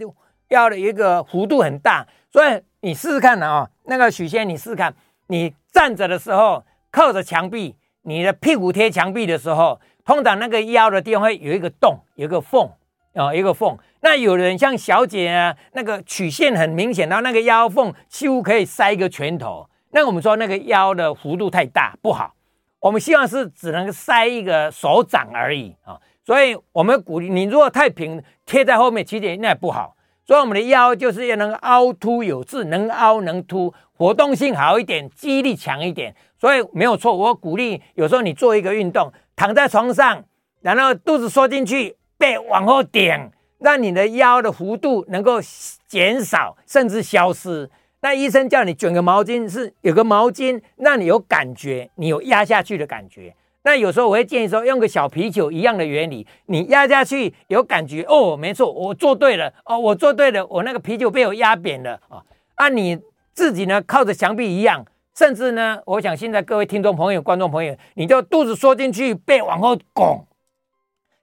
[0.49, 2.05] 腰的一个弧度很大。
[2.29, 4.93] 所以你试试看啊，那个许仙，你试试看，
[5.27, 12.69] 你站着的时候靠着墙壁，你的屁股贴墙壁的时候，通常那个腰的地方会有一个洞，有一个缝
[13.13, 13.77] 啊，一个缝。
[14.01, 19.69] 那有人像小姐啊，那个曲线很明显，然后那个腰缝几乎可以塞一个拳头。
[19.91, 22.33] 那我们说那个腰的弧度太大，不好。
[22.79, 29.95] 我们希望是只能塞一个手掌而已啊，所以我们鼓励你，如果太平贴在后面，其实那也不好。
[30.25, 36.15] 所以我们的腰就是要能凹凸有致，能凹能凸，活动性好一点，记忆力强一点。
[36.39, 40.23] 所以没有错，我鼓励有时候你做一个运动，躺在床上，
[40.61, 45.39] 然后肚子缩进去，背往后顶，让你的腰的弧度能够
[45.87, 47.67] 减少甚至消失。
[48.01, 53.33] 那医生叫你卷个毛巾，是有个毛巾让你有感觉，你有压下去的感觉。
[53.63, 62.21] 那有时候我会建议说，用个小皮球一样的原理，你压下去有感觉哦，没错，我做对了哦，我做对了，我那个皮球被我压扁了啊。
[62.53, 62.99] 啊，你
[63.33, 70.23] 自己呢靠着墙壁一样，甚至呢，我想现在各位听众朋友、观众朋友，你就肚子缩进去，背往后拱，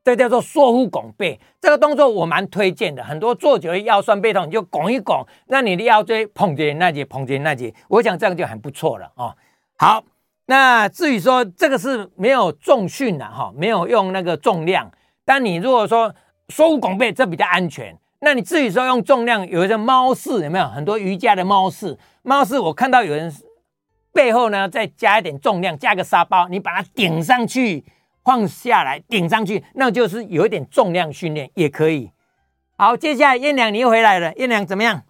[0.08, 1.38] 这叫做缩腹拱背。
[1.60, 9.34] 这个动作我蛮推荐的，很多坐久了腰酸背痛，你就拱一拱，让你的腰椎捧着那节，捧着那节，我想这样就很不错了哦。
[9.76, 10.04] 好。
[10.50, 14.90] 那至于说这个是没有重训的哈，没有用那个重量。
[15.22, 16.14] 但你如果说
[16.48, 17.94] 缩腹拱背，这比较安全。
[18.20, 20.66] 那你至于说用重量，有一个猫式有没有？
[20.68, 23.30] 很多瑜伽的猫式，猫式我看到有人
[24.10, 27.84] 背后呢再加一点重量，加个沙包，你把它顶上去，
[28.28, 32.10] 放下来，顶上去，那就是有一点重量训练也可以。
[32.76, 35.00] 好，接下来燕良你又回来了，燕良怎么样？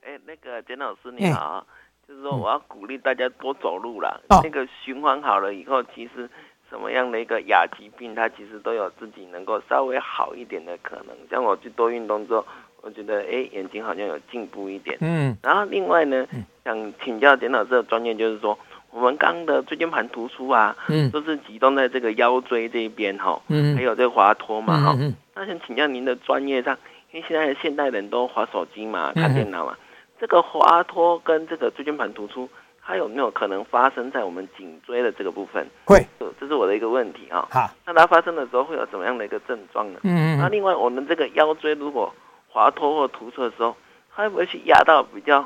[0.00, 1.66] 哎，那个简老师你好。
[2.08, 4.18] 就是说，我要鼓励大家多走路啦。
[4.30, 6.30] 哦、那个循环好了以后，其实
[6.70, 11.14] 什么样的一个亚疾病，它其实都有自己能够稍微好一点的可能。
[11.30, 12.46] 像我去多运动之后，
[12.80, 14.96] 我觉得哎，眼睛好像有进步一点。
[15.02, 15.36] 嗯。
[15.42, 16.26] 然后另外呢，
[16.64, 18.58] 想请教简老师的专业，就是说，
[18.94, 24.96] 我们刚刚的椎间盘突出啊，嗯，都是集中在这个腰椎这边哈，嗯，还有这个滑脱嘛哈。
[24.96, 25.12] 嗯。
[25.34, 26.78] 那想请教您的专业上，
[27.10, 29.76] 因为现在现代人都滑手机嘛，看电脑嘛。
[30.20, 32.48] 这个滑脱跟这个椎间盘突出，
[32.80, 35.66] 它有没有可能发生在我们颈椎的这个部分？
[35.84, 36.06] 会，
[36.38, 37.48] 这是我的一个问题啊。
[37.50, 39.98] 好，那它发生的时候会有怎么样的一个症状呢？
[40.04, 42.14] 嗯，那另外，我们这个腰椎如果
[42.48, 43.76] 滑脱或突出的时候，
[44.14, 45.44] 它会不会去压到比较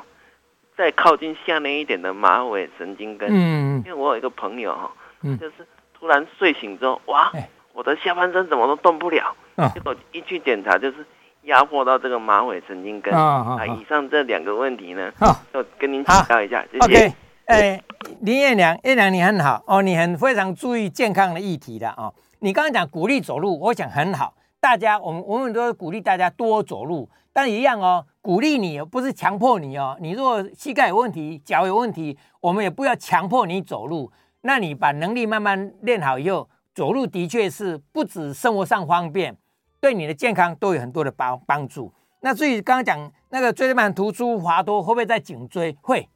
[0.79, 3.27] 再靠近下面一点的马尾神经根？
[3.29, 4.89] 嗯，因为我有一个朋友哈，
[5.37, 7.29] 就是突然睡醒之后，哇，
[7.73, 9.35] 我的下半身怎么都动不了，
[9.73, 11.05] 结果一去检查就是。
[11.43, 13.65] 压迫到这个马尾神经根啊！
[13.65, 15.09] 以上这两个问题呢，
[15.53, 17.13] 就跟您请教一下，谢谢。
[17.45, 17.81] 哎，
[18.21, 22.13] 林燕良，燕良你很好哦，你很非常注意健康的议题的哦。
[22.39, 29.97] 你刚刚讲鼓励走路，我想很好，大家我们我们都鼓励大家多走路，但一样哦，鼓励你不是强迫你哦。
[29.99, 34.11] 你如果膝盖有问题、脚有问题，我们也不要强迫你走路。
[34.41, 39.35] 那你把能力慢慢练好以后，走路的确是不止生活上方便。
[39.81, 41.91] 对你的健康都有很多的帮帮助。
[42.19, 45.75] 那至于刚刚讲那个椎间盘突出滑脱会不会在颈椎？
[45.81, 46.07] 会，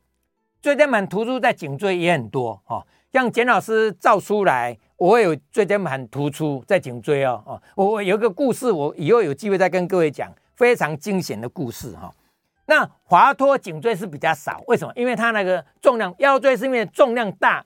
[0.61, 2.85] 椎间盘突出在颈椎也很多哦。
[3.11, 7.59] 像简老师照出来，我会有椎间盘突出在颈椎哦哦。
[7.75, 12.13] 我我有一个故事，我以后有机会再跟各位讲，非常惊险的故事哈。
[12.65, 14.93] 那滑脱颈椎是比较少，为什么？
[14.95, 17.65] 因为它那个重量，腰椎是因为重量大，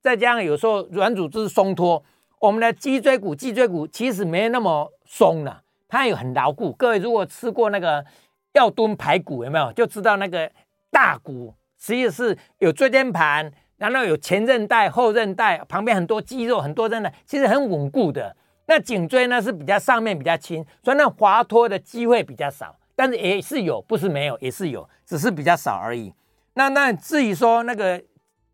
[0.00, 2.02] 再加上有时候软组织松脱。
[2.40, 6.72] 我们的脊椎骨，脊椎骨其实没那么松了，它有很牢固。
[6.72, 8.06] 各位如果吃过那个
[8.52, 10.48] 药炖排骨，有没有就知道那个
[10.88, 18.36] 大骨实际是有椎间盘，然后有前韧带、后韧带，旁边很多肌肉，很多韧带，其实很稳固的。
[18.68, 26.14] 那颈椎呢是比较上面比较轻，所以那滑脱的机会比较少，但是也是有，不是没有，也是有，只是比较少而已。
[26.54, 28.00] 那那至于说那个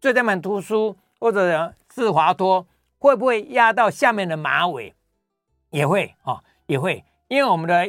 [0.00, 2.66] 椎间盘突出或者是滑脱。
[2.96, 4.94] 会不会压到下面的马尾？
[5.68, 7.86] 也会哦，也会，因为我们的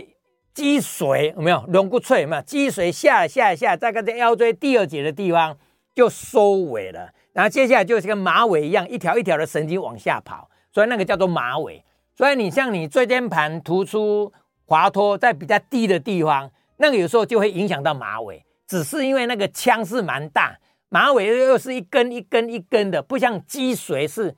[0.54, 2.24] 脊髓有没有龙骨脆？
[2.24, 5.58] 有没有脊髓下下下，大概在腰椎第二节的地方
[5.94, 11.82] 就收尾了，然后接下来就是跟马尾一样，一条一条的神经往下跑，所以那个叫做马尾。
[12.16, 14.32] 所以你像你椎间盘突出
[14.66, 20.58] 滑脱在比较低的地方，那个有时候就会影响到马尾，只是因为那个腔是蛮大，
[20.90, 24.36] 马尾又是一根一根一根的，不像脊髓是。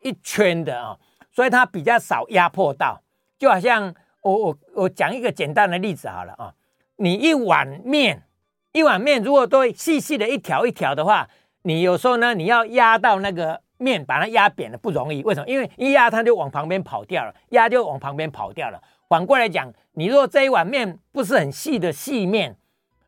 [0.00, 0.96] 一圈的啊，
[1.32, 3.02] 所以它比较少压迫到，
[3.36, 6.54] 就好像我我我讲一个简单的例子好了啊，
[6.98, 8.22] 你一碗面，
[8.70, 11.28] 一碗面如果都细细的一条一条的话，
[11.62, 15.48] 你有时候呢，你要压到那个面，把它压扁了不容易，为什么？
[15.48, 18.82] 因为一压它就往旁边跑掉了，压就往旁边跑掉了。
[19.08, 22.56] 反过来讲，你如果这一碗面不是很细的细面，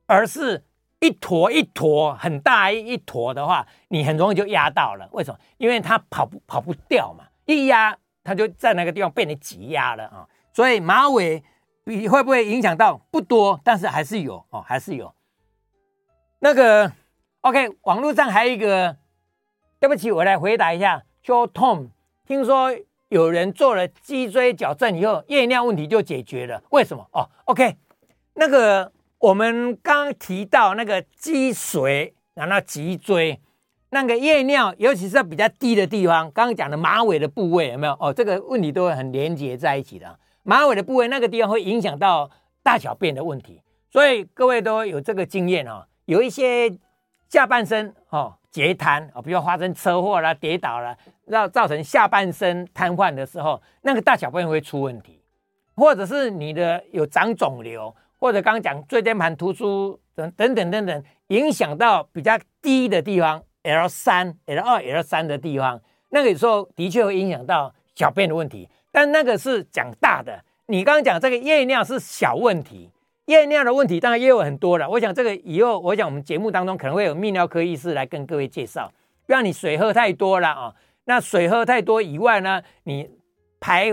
[0.07, 0.65] 而是
[1.01, 5.09] 一坨一坨很大一一坨的话，你很容易就压到了。
[5.13, 5.39] 为什么？
[5.59, 10.27] 因为它跑不跑不掉嘛，一压它就在那个地方被你挤压了啊。
[10.53, 11.43] 所以马尾
[11.85, 12.97] 你会不会影响到？
[13.11, 15.13] 不多，但是还是有哦，还是有。
[16.39, 16.91] 那个
[17.43, 18.97] OK，网络上还有一个，
[19.81, 21.03] 对不起，我来回答一下。
[21.23, 21.89] 叫 Tom，
[22.27, 22.71] 听说
[23.09, 26.63] 有人做了脊椎矫正以后，夜尿问题就解决了。
[26.71, 27.05] 为什么？
[27.13, 27.75] 哦，OK，
[28.35, 28.93] 那个。
[29.21, 33.39] 我们刚提到那个脊髓，然后脊椎，
[33.91, 37.93] 那个夜尿，尤其是在比较低的地方，刚刚讲的马尾的部位有没有？
[38.01, 40.19] 哦，这个问题都会很连接在一起的。
[40.43, 42.31] 马尾的部位那个地方会影响到
[42.63, 43.61] 大小便的问题，
[43.91, 45.87] 所以各位都有这个经验哦。
[46.07, 46.73] 有一些
[47.29, 50.97] 下半身哦截瘫啊，比如发生车祸啦、跌倒了，
[51.27, 55.23] 让造成下半身瘫痪的时候，那个大小便会出问题，
[55.77, 70.43] 或者是你的有长肿瘤，或者刚刚讲椎间盘突出等等等等等，影响到比较低的地方，L 三、L 二、L 三的地方，那个有时候的确会影响到小便的问题，但那个是讲大的。
[70.67, 72.91] 你刚刚讲这个夜尿是小问题，
[73.31, 74.91] 夜尿的问题当然也有很多了。
[74.91, 78.91] 我想这个以后，我想我们节目当中可能会有泌尿科医师来跟各位介绍。
[79.25, 80.75] 不要你水喝太多了啊，
[81.05, 83.09] 那水喝太多以外呢，你
[83.61, 83.87] 排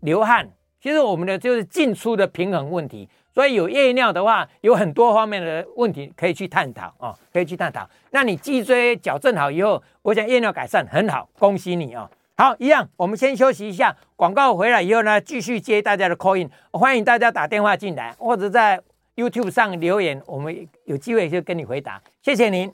[0.00, 0.48] 流汗，
[0.80, 3.08] 其实我们的就是进出的平衡问题。
[3.32, 7.84] 所以有夜尿的话，有很多方面的问题可以去探讨啊，可以去探讨。
[8.12, 12.08] 那你脊椎矫正好以后，我想夜尿改善很好，恭喜你啊！
[12.36, 18.82] 好，一样，我们先休息一下，广告回来以后呢，继续接大家的 call in，欢迎大家打电话进来，或者在
[19.14, 22.02] YouTube 上留言，我们有机会就跟你回答。
[22.22, 22.72] 谢谢您，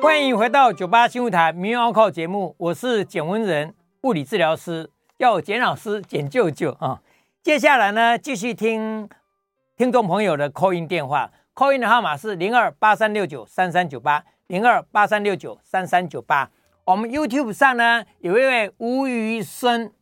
[0.00, 7.00] 欢迎回到九八新闻台民谣课节目，我是简文仁，物理治疗师，叫我简老师，简舅舅啊。
[7.42, 9.08] 接下来呢，继续听。
[9.76, 16.48] 听众朋友的 call in 电话，call in 的号码是零二八三六九三三九八零二八三六九三三九八。
[16.88, 19.92] 我们 YouTube 上呢，有一位吴余生，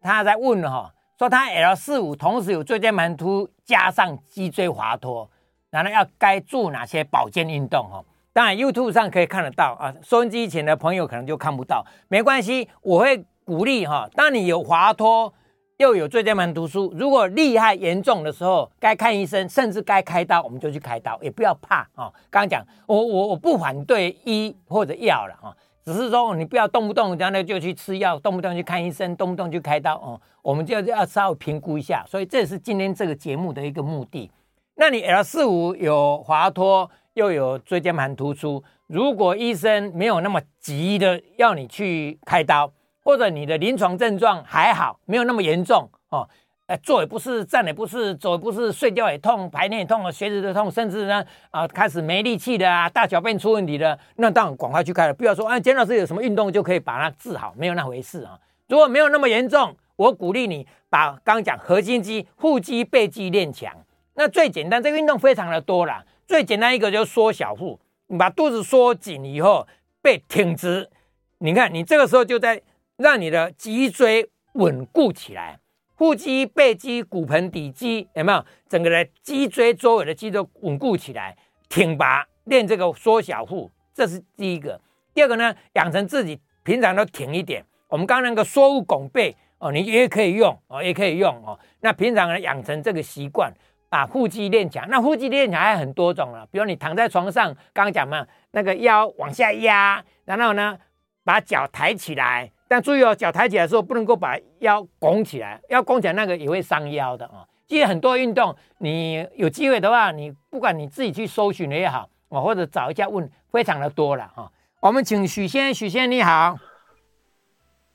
[0.00, 5.30] 他在问哈，说他 L 四五同时有椎间盘突加上脊椎滑脱，
[5.70, 8.04] 然后要该做哪些保健运动哈？
[8.32, 15.32] 当然 YouTube 上可以看得到啊，收音机前的朋友可能就看不到，没关系，我会鼓励哈，当你有滑脱。
[15.78, 22.10] 又有椎间盘突出，如果厉害严重的时候，该看医生，甚至该开刀，我们就去开刀，也不要怕啊。
[22.30, 25.54] 刚刚讲，我我我不反对医或者药了啊，
[25.86, 30.20] 只是说你不要动不动这样的就去吃药，动不动去看医生，动不动去开刀哦。
[30.42, 34.28] 我们就要稍微评估一下，所以这是今天这个节目的一个目的。
[34.74, 42.72] 那你 L 四五有滑脱，又有椎间盘突出，如果医生没有那么急的要你去开刀。
[43.04, 46.28] 或者你的临床症状还好，没有那么严重哦，
[46.66, 55.14] 呃，坐也不是，站也不是，走也不是，睡觉也痛，排尿也痛，血脂都痛，甚至呢，啊、开始没力气的啊，大小便出问题的，那当然赶快去开了。
[55.14, 58.38] 不要说啊，简老师有什么运动就可以把它治好，没有那回事啊。
[58.68, 63.72] 如果没有那么严重，我鼓励你把刚刚讲核心肌、腹肌、背肌练强。
[64.14, 66.04] 那最简单，这个运动非常的多啦。
[66.26, 69.66] 最简单一个就缩小腹，你把肚子缩紧以后，
[70.02, 70.90] 背挺直，
[71.38, 72.62] 你看你这个时候就在。
[72.98, 75.58] 让你的脊椎稳固起来，
[75.96, 78.44] 腹肌、背肌、骨盆底肌有没有？
[78.68, 81.34] 整个的脊椎周围的肌肉稳固起来，
[81.70, 84.78] 挺拔，练这个缩小腹，这是第一个。
[85.14, 87.64] 第二个呢，养成自己平常都挺一点。
[87.88, 91.58] 我们刚刚那个缩腹拱背哦，你也可以用哦，也可以用哦。
[91.80, 93.50] 那平常呢，养成这个习惯，
[93.88, 94.86] 把腹肌练强。
[94.90, 100.76] 那腹肌练强还有很多种了，比如你躺在床上，刚刚讲嘛，那个腰往下压，然后呢，
[101.24, 102.52] 把脚抬起来。
[102.68, 107.46] 但注意哦，脚抬起来的时候不能够把腰拱起来，腰拱起来那个也会伤腰的啊。
[107.68, 114.50] 其实很多运动，你有机会的话，你不管你自己去搜寻的也好，啊，或者找一下问，非常的多了哈。
[114.80, 116.56] 我们请许先，许先你好，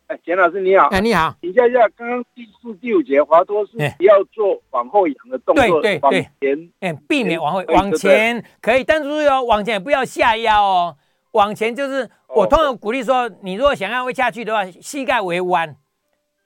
[0.07, 10.97] 哎，简老师你好，哎你好，请教一下，刚刚第四、第五节滑脱是不要做往后仰的动作，对对对，前，哎，避免往后往前可以，但是注意哦，往前也不要下腰哦。
[11.31, 15.75] 往前就是，我通常鼓励说，你如果想要会下去的话，膝盖微弯。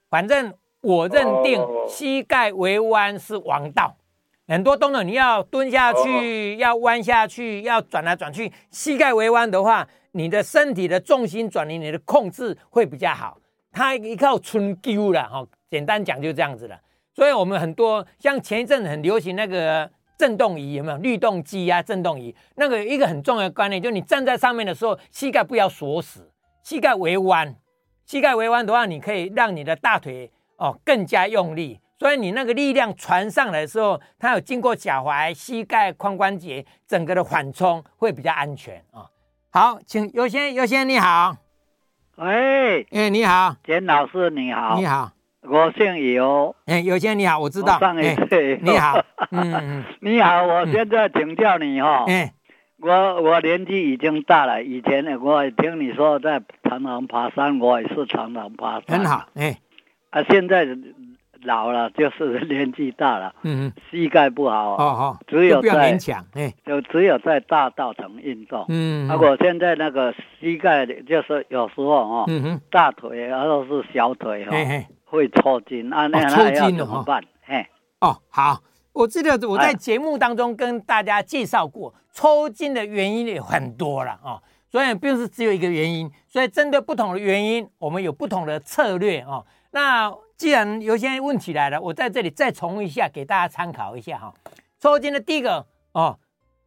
[0.09, 3.97] 反正我认定膝盖微弯是王道。
[4.47, 13.39] 很多动作你要蹲下去，要弯下去，要转来转去，膝盖微弯的话，你的身体的重心转移，你的控制会比较好。
[13.71, 16.79] 它一靠春丢了哈，简单讲就这样子了。
[17.15, 19.89] 所以我们很多像前一阵很流行那个。
[20.17, 21.81] 震动仪有没有律动机啊？
[21.81, 26.31] 震动仪那个一个很重要的观念，就是你站在上面的时候，膝盖不要锁死，
[26.63, 27.55] 膝盖微弯。
[28.05, 39.09] 膝盖微弯的话，你可以让你的大腿哦更加用力，所以你那个力量传上来的时候，它有经过脚踝、膝盖、髋关节，整个的缓冲会比较安全啊、哦。
[39.49, 41.35] 好，请尤先，尤先你好，
[42.17, 45.14] 喂，哎你好，简老师你好，你好。
[45.47, 47.77] 我姓尤，哎，尤先你好，我知道。
[47.79, 48.99] 上一次你好，
[50.01, 52.33] 你好，我现在请教你哈，哎，
[52.79, 59.57] 我我年纪已经大了，以前呢，我也听你说在常常爬山，我也是常常爬山，很好，哎，
[60.09, 60.67] 啊，现在
[61.43, 74.51] 老了，就是年纪大了，嗯嗯，膝盖不好，哦哦，只有在勉强，哎，就只有在大道上运动，嗯，啊，我现在那个膝盖就是有时候哦，嗯哼，大腿，然后是小腿哈。
[75.15, 77.23] 会抽筋啊，那那要怎么办？
[77.41, 77.65] 嘿，
[78.01, 78.61] 哦，好，
[78.91, 86.11] 我记得我在节目当中跟大家介绍过，抽筋的原因也很多了啊，所以并不是只有一个原因。
[86.27, 89.43] 所以针对不同的原因，我们有不同的策略啊。
[89.71, 94.33] 那既然有些问题来了，我在这里再重复一下，给大家参考一下哈。
[94.79, 96.19] 抽筋的第一个哦，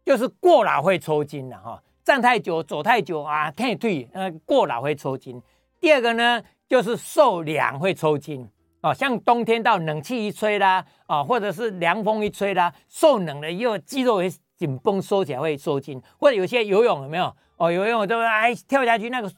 [0.04, 5.40] 就是过劳会抽筋的哈，站太久、走太久啊，太退呃，过劳会抽筋。
[5.80, 8.48] 第二个呢，就是受凉会抽筋。
[8.80, 17.34] 哦，像冬天到冷气一吹啦，啊，或者是凉风一吹啦，受冷了以后肌肉会紧绷收起来会抽筋，或者有些游泳有没有？
[17.56, 19.28] 哦，游泳就哎跳下去那个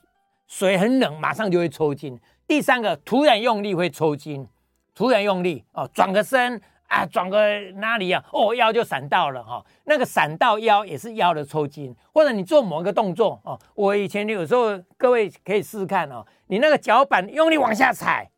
[0.46, 2.20] 水很冷，马上就会抽筋。
[2.46, 4.46] 第三个，突然用力会抽筋，
[4.94, 6.60] 突然用力哦，转个身
[6.90, 8.22] 啊，转个哪里啊？
[8.32, 18.30] 哦，腰就闪到了哈、哦，那个闪到腰也是腰的抽筋，或者你做某一个动作哦，我以前有时候各位可以试试看哦，你那个脚板用力往下踩。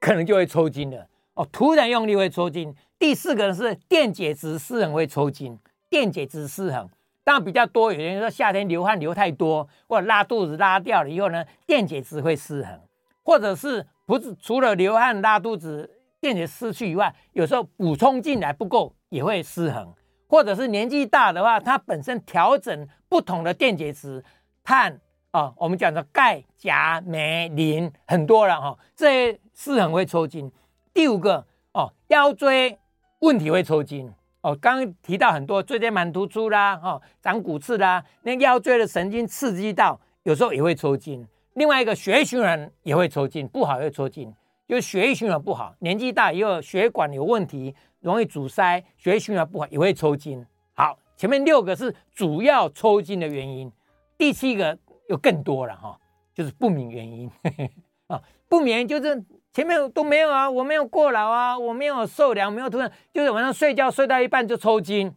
[0.00, 2.74] 可能就会抽筋了哦，突然用力会抽筋。
[2.98, 5.58] 第四个是电解质失衡会抽筋，
[5.90, 6.88] 电解质失衡
[7.22, 7.92] 当然比较多。
[7.92, 12.80] 有人说夏天流汗流太多，或者拉肚子拉掉了以后呢，电解质会失衡，
[13.22, 19.92] 或者是不是除了流汗拉肚子电解失去以外，有时候补充进来不够也会失衡，
[20.26, 24.22] 或者是年纪大的话，它本身调整不同的电解质，
[24.62, 25.00] 碳
[25.30, 29.40] 啊、我们讲的钙、钾、镁、磷很多了哈、哦，这些。
[29.52, 30.50] 是很会抽筋。
[30.94, 32.78] 第五个哦，腰椎
[33.18, 34.10] 问题会抽筋
[34.40, 34.56] 哦。
[34.56, 41.28] 刚刚提到很多椎间盘突出啦，哦，长骨刺啦，那腰椎的神经刺激到，有时候也会抽筋。
[41.56, 44.32] 另外一个血液循环也会抽筋，不好会抽筋，
[44.70, 50.46] 就是血液循环不好，年纪大以后血管有问题，容易阻塞，血液循环不好也会抽筋。
[50.74, 53.72] 好，前面六个是主要抽筋的原因，
[54.16, 55.98] 第七个又更多了哈、
[56.32, 57.28] 就是不明原因
[58.06, 59.20] 啊、不明原因就是。
[59.52, 65.12] 前面都没有啊，我没有过劳啊，我没有受凉，没有突然，就是晚上睡觉睡到一半就抽筋。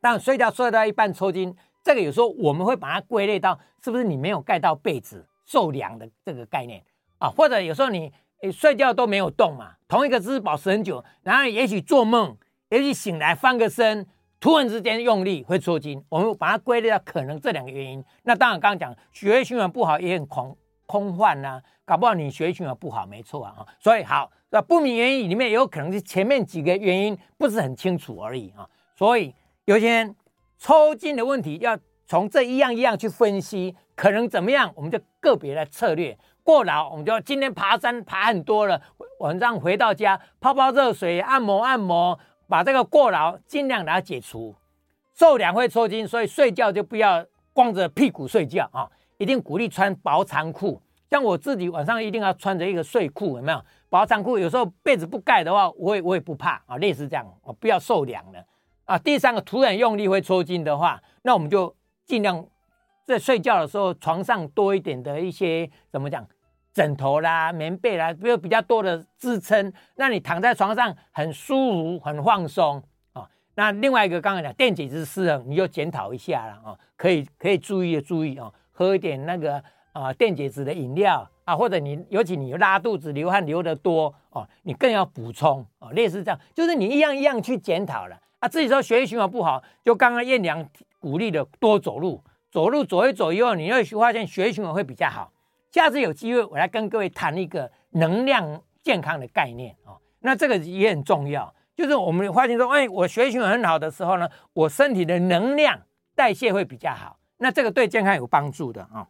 [0.00, 1.52] 但睡觉睡到一半抽筋，
[1.82, 6.80] 这个有时候我们会把它归类到是不是你没有盖到被子受凉的这个概念
[7.18, 7.28] 啊？
[7.28, 8.12] 或者有时候你
[8.52, 12.36] 睡觉都没有动嘛，同一个姿势保持很久，然后也许做梦，
[12.70, 14.06] 也许醒来翻个身，
[14.38, 18.04] 突然之间用力会抽筋，我们把它归类到可能这两个原因。
[18.22, 20.56] 那当然刚刚讲血液循环不好也很空。
[20.86, 28.66] 空幻呐、搞不好你血液循环不好，没错啊，所以好，那不明原因里面也有可能是前面几个原因不是很清楚而已啊，
[28.96, 29.34] 所以
[29.66, 30.16] 有些人
[30.56, 36.16] 抽筋的问题要从这一样一样去分析，可能怎么样，我们就个别的策略。
[36.48, 38.80] 过劳，我们就今天爬山爬很多了，
[39.18, 42.18] 晚上回到家泡泡热水，按摩按摩，
[42.48, 44.56] 把这个过劳尽量给它解除。
[45.12, 47.22] 受凉会抽筋，所以睡觉就不要
[47.52, 48.88] 光着屁股睡觉啊。
[49.18, 50.80] 一定鼓励穿薄长裤，
[51.10, 53.62] 像我自己晚上一定要穿着一个睡裤，有没有？
[53.90, 58.42] 薄长裤有时候被子不盖的话，我也我也不怕啊，类似这样，我不要受凉了
[58.86, 58.96] 啊。
[58.96, 61.76] 第三个，突然用力会抽筋的话，那我们就
[62.06, 62.42] 尽量
[63.04, 66.26] 在睡觉的时候床上多一点的一些怎么讲，
[66.78, 72.80] 枕头啦、棉被啦，比如比较多的支撑，那你躺在床上很舒服、很放松
[73.12, 73.28] 啊。
[73.56, 78.48] 那另外一个刚才讲电解质失衡，你就检讨一下了啊，可以可以注意的注意啊。
[78.70, 79.60] 喝一点那个
[79.92, 85.90] 啊、电解质的饮料啊，或者你尤其你拉肚子、流汗流得多哦，你更要补充哦。
[85.94, 88.48] 类似这样，就是你一样一样去检讨了啊。
[88.48, 90.64] 自己说血液循环不好，就刚刚彦良
[91.00, 92.22] 鼓励的多走路，
[92.52, 95.32] 走路走一走以后，你会发现血液循环会比较好。
[95.78, 99.96] 下次有机会我来跟各位谈一个能量健康的概念哦。
[100.18, 105.80] 那这个也很重要，就是我们发现说，哎，我血液循环很好的时候呢，我身体的能量
[106.16, 107.16] 代谢会比较好。
[107.36, 109.06] 那这个对健康有帮助的啊。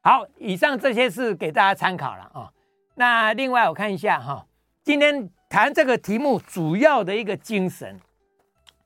[0.00, 2.50] 好，以上这些是给大家参考了啊。
[2.96, 4.44] 那另外我看一下哈，
[4.82, 7.96] 今天谈这个题目主要的一个精神，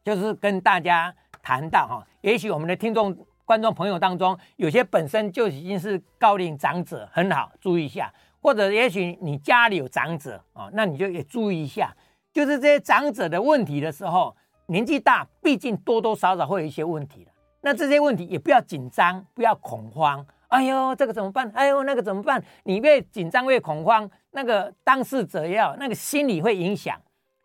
[0.05, 3.17] 就是跟大家谈到哈，也许我们的听众、
[3.53, 8.07] 观众朋友当中，有些本身就已经是高龄长者，很好，注意一下；
[8.41, 11.95] 或者也许你家里有长者啊，那你就也注意一下，
[12.33, 14.35] 就是这些长者的问题的时候，
[14.69, 17.31] 年纪大，毕竟多多少少会有一些问题的。
[17.61, 20.25] 那这些问题也不要紧张，不要恐慌。
[20.49, 21.53] 哎呦，这个怎么办？
[21.55, 22.43] 哎呦，那个怎么办？
[22.65, 26.99] 你越紧张越恐慌，那个当事者要那个心理会影响，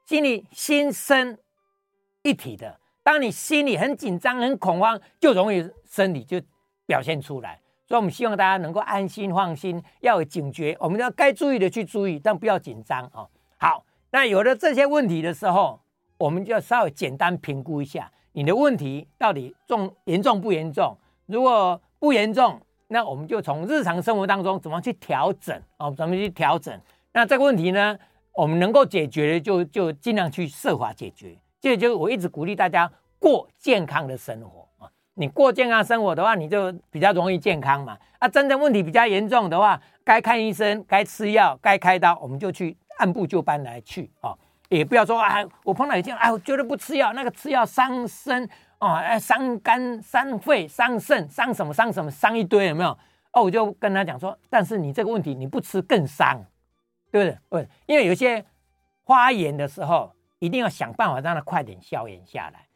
[0.06, 1.38] 心理心身
[2.24, 2.80] 一体的。
[3.08, 6.42] 当你心里很紧张、很恐慌，就容易身体就
[6.86, 7.58] 表现出来。
[7.88, 10.76] 所以，我们希望大家能够安心、放心，要有警觉。
[10.78, 13.26] 我们要该注意的去注意，但不要紧张啊。
[13.56, 15.80] 好，那有了这些问题的时候，
[16.18, 18.12] 我们就要稍微简单评估一下。
[18.34, 20.98] 你的问题到底重严重不严重？
[21.28, 26.78] 如果不严重，那我们就从日常生活当中怎么去调整哦，怎么去调整？
[27.14, 27.98] 那这个问题呢，
[28.34, 31.38] 我们能够解决的就就尽量去设法解决。
[31.60, 34.90] 这就是我一直鼓励大家过健康的生活啊。
[35.16, 37.98] 你过健康生活的话，你就比较容易健康嘛。
[38.20, 44.36] 啊，真正问题比较严重的话，该看医生，该吃药，该开刀，我们就去按部就班来去啊。
[44.70, 48.48] 也不要说啊，我碰到一件，哎，我绝对不吃药，那个吃药伤身
[48.80, 52.90] 啊，哎，伤肝、伤肺、伤肾、伤什么、伤什么、伤一堆，有没有？
[53.34, 56.44] 哦，我就跟他讲说，但是你这个问题你不吃更伤，
[57.12, 57.64] 对不对？
[57.64, 58.44] 不，因为有些
[59.06, 62.68] 发炎的时候，一定要想办法让它快点消炎下来。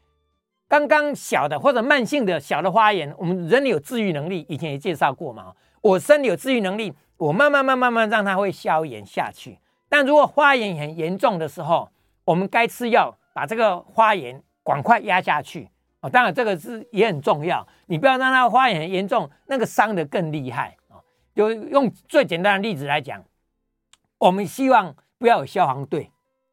[0.68, 5.52] 刚刚小的或者慢性的小的发炎，我们人有治愈能力，以前也介绍过嘛。
[5.82, 9.58] 我身体有治愈能力，我慢慢慢慢慢让它会消炎下去。
[9.88, 11.90] 但如果发炎很严重的时候，
[12.24, 15.68] 我们该吃药，把这个发炎赶快压下去
[16.00, 16.08] 啊！
[16.08, 20.96] 当然，这个是也很重要，你不要让它发炎很严重，那个伤得更厉害啊！
[21.34, 23.22] 就用最简单的例子来讲，
[24.18, 26.10] 我们希望不要有消防队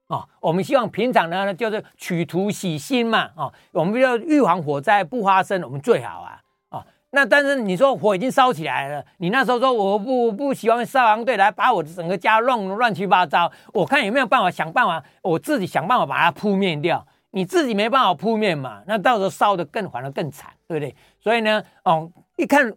[0.09, 6.41] 啊，我们希望平常呢就是取图洗心嘛啊，我们要预防火灾不发生，我们最好啊。
[6.71, 17.07] 哦那但是你说火已经烧起来了，你那时候说我不不喜欢消防队来把我的整个家弄乱七八糟，我看有没有办法想办法，我自己想办法把它扑灭掉。
[17.31, 20.95] 你自己没办法扑灭嘛，那到时候烧得更反而更惨，对不对？
[21.19, 22.73] 所以呢，哦，一看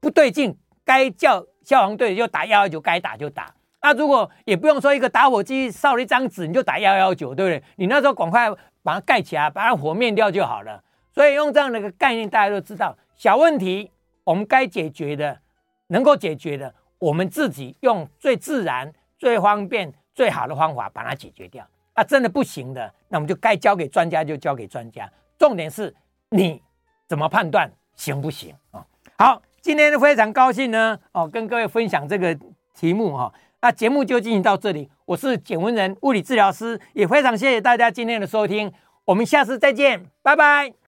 [0.00, 3.52] 不对劲，该叫消防队就打幺幺九，该打就打。
[3.82, 7.62] 那如果也不用说一个打火机烧了一张纸，你就打幺幺九，对不对？
[7.76, 8.50] 你那时候赶快
[8.82, 10.82] 把它盖起来，把它火灭掉就好了。
[11.12, 12.96] 所以用这样的一个概念，大家都知道。
[13.16, 13.90] 小问题，
[14.24, 15.40] 我们该解决的，
[15.88, 21.66] 能够解决的，我们自己用最自然、最方便、最好的方法把它解决掉。
[21.94, 25.10] 啊，真的不行的，那我们就该交给专家就交给专家。
[25.38, 25.94] 重点是
[26.28, 26.62] 你
[27.08, 28.86] 怎么判断行不行啊？
[29.18, 32.38] 好，今天非常高兴呢，哦，跟各位分享这个
[32.74, 33.32] 题目哈。
[33.62, 38.72] 那节目就进行到这里，我是简文仁物理治疗师，也非常谢谢大家今天的收听，
[39.04, 40.72] 我们下次再见，拜拜。